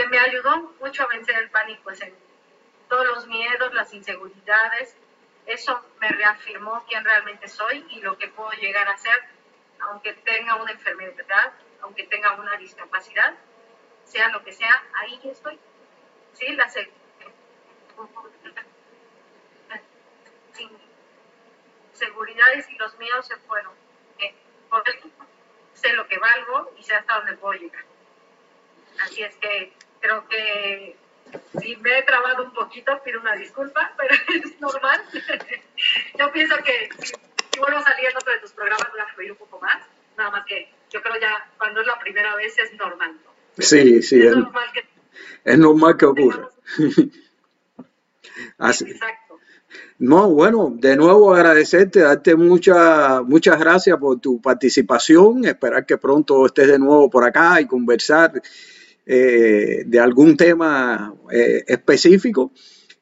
me 0.09 0.19
ayudó 0.19 0.75
mucho 0.81 1.05
a 1.05 1.07
vencer 1.07 1.37
el 1.37 1.51
pánico 1.51 1.91
en 1.91 2.15
Todos 2.89 3.07
los 3.07 3.27
miedos, 3.27 3.73
las 3.73 3.93
inseguridades, 3.95 4.97
eso 5.47 5.85
me 6.01 6.09
reafirmó 6.09 6.85
quién 6.89 7.05
realmente 7.05 7.49
soy 7.49 7.85
y 7.91 8.01
lo 8.01 8.19
que 8.19 8.29
puedo 8.29 8.51
llegar 8.53 8.89
a 8.89 8.97
ser, 8.99 9.19
aunque 9.81 10.13
tenga 10.13 10.57
una 10.57 10.73
enfermedad, 10.73 11.53
aunque 11.81 12.05
tenga 12.05 12.35
una 12.35 12.57
discapacidad, 12.57 13.35
sea 14.05 14.29
lo 14.29 14.45
que 14.45 14.53
sea, 14.53 14.83
ahí 14.95 15.21
estoy. 15.25 15.59
Sí, 16.35 16.49
la 16.55 16.69
seguridades 22.03 22.69
y 22.69 22.75
los 22.77 22.99
miedos 22.99 23.27
se 23.27 23.37
fueron. 23.37 23.73
Eh, 24.19 24.35
sé 25.75 25.93
lo 25.93 26.07
que 26.09 26.19
valgo 26.19 26.73
y 26.79 26.83
sé 26.83 26.95
hasta 26.95 27.17
dónde 27.17 27.37
puedo 27.37 27.55
llegar. 27.55 27.85
Así 29.01 29.23
es 29.23 29.35
que 29.37 29.73
creo 30.01 30.29
que 30.29 30.97
si 31.61 31.77
me 31.77 31.99
he 31.99 32.03
trabado 32.03 32.45
un 32.45 32.53
poquito, 32.53 32.93
pido 33.05 33.21
una 33.21 33.35
disculpa, 33.35 33.93
pero 33.99 34.15
es 34.15 34.61
normal. 34.61 35.01
yo 36.19 36.33
pienso 36.33 36.57
que 36.65 36.89
si, 37.05 37.13
vuelvo 37.59 37.79
a 37.79 37.83
salir 37.83 38.09
en 38.11 38.17
otro 38.17 38.33
de 38.33 38.41
tus 38.41 38.53
programas 38.53 38.91
voy 38.91 39.01
a 39.01 39.07
fluir 39.15 39.33
un 39.33 39.39
poco 39.39 39.61
más. 39.61 39.79
Nada 40.17 40.31
más 40.31 40.47
que 40.47 40.69
yo 40.91 41.03
creo 41.03 41.19
ya 41.21 41.51
cuando 41.57 41.81
es 41.81 41.87
la 41.87 41.99
primera 41.99 42.35
vez 42.37 42.57
es 42.59 42.73
normal. 42.75 43.19
Sí, 43.59 44.03
sí, 44.03 44.21
es, 44.21 44.37
normal 44.37 44.69
que, 44.73 44.85
es 45.45 45.59
normal 45.59 45.97
que 45.97 46.07
ocurra. 46.07 46.49
Así. 48.59 48.91
Exacto. 48.91 49.39
No, 49.99 50.29
bueno, 50.31 50.73
de 50.75 50.97
nuevo 50.97 51.35
agradecerte, 51.35 52.01
darte 52.01 52.35
muchas 52.35 53.23
muchas 53.23 53.59
gracias 53.59 53.97
por 53.99 54.21
tu 54.21 54.41
participación, 54.41 55.45
esperar 55.45 55.87
que 55.87 55.97
pronto 55.97 56.45
estés 56.47 56.69
de 56.69 56.79
nuevo 56.79 57.09
por 57.09 57.25
acá 57.25 57.61
y 57.61 57.67
conversar 57.67 58.43
eh, 59.05 59.83
de 59.85 59.99
algún 59.99 60.37
tema 60.37 61.15
eh, 61.31 61.65
específico. 61.67 62.53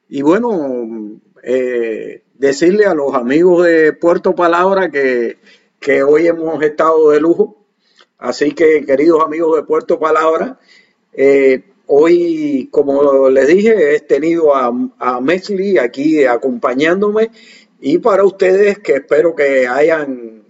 Y 0.09 0.23
bueno, 0.23 1.21
eh, 1.43 2.23
decirle 2.33 2.85
a 2.85 2.95
los 2.95 3.13
amigos 3.13 3.65
de 3.65 3.93
Puerto 3.93 4.33
Palabra 4.33 4.89
que, 4.89 5.37
que, 5.79 6.01
hoy 6.01 6.25
hemos 6.25 6.61
estado 6.63 7.11
de 7.11 7.21
lujo. 7.21 7.67
Así 8.17 8.53
que, 8.53 8.83
queridos 8.83 9.23
amigos 9.23 9.55
de 9.55 9.63
Puerto 9.63 9.99
Palabra, 9.99 10.59
hoy, 11.85 12.67
como 12.71 13.29
les 13.29 13.47
dije, 13.47 13.95
he 13.95 13.99
tenido 13.99 14.55
a, 14.55 14.71
a 14.97 15.21
Mesli 15.21 15.77
aquí 15.77 16.23
acompañándome 16.25 17.29
Y 17.79 17.97
para 17.99 18.23
ustedes 18.23 18.79
que 18.79 18.93
espero 18.93 19.35
que 19.35 19.67
hayan, 19.67 20.43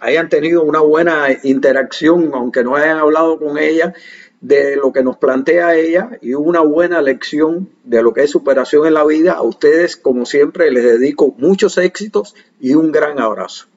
hayan 0.00 0.28
tenido 0.28 0.62
una 0.64 0.80
buena 0.80 1.28
interacción, 1.42 2.30
aunque 2.34 2.62
no 2.62 2.76
hayan 2.76 2.98
hablado 2.98 3.38
con 3.38 3.58
ella, 3.58 3.94
de 4.42 4.74
lo 4.76 4.92
que 4.92 5.04
nos 5.04 5.16
plantea 5.16 5.76
ella 5.76 6.18
y 6.20 6.34
una 6.34 6.60
buena 6.60 7.00
lección 7.00 7.70
de 7.84 8.02
lo 8.02 8.12
que 8.12 8.24
es 8.24 8.30
superación 8.30 8.86
en 8.86 8.94
la 8.94 9.04
vida. 9.04 9.34
A 9.34 9.42
ustedes, 9.42 9.96
como 9.96 10.26
siempre, 10.26 10.70
les 10.70 10.84
dedico 10.84 11.34
muchos 11.38 11.78
éxitos 11.78 12.34
y 12.60 12.74
un 12.74 12.90
gran 12.90 13.20
abrazo. 13.20 13.68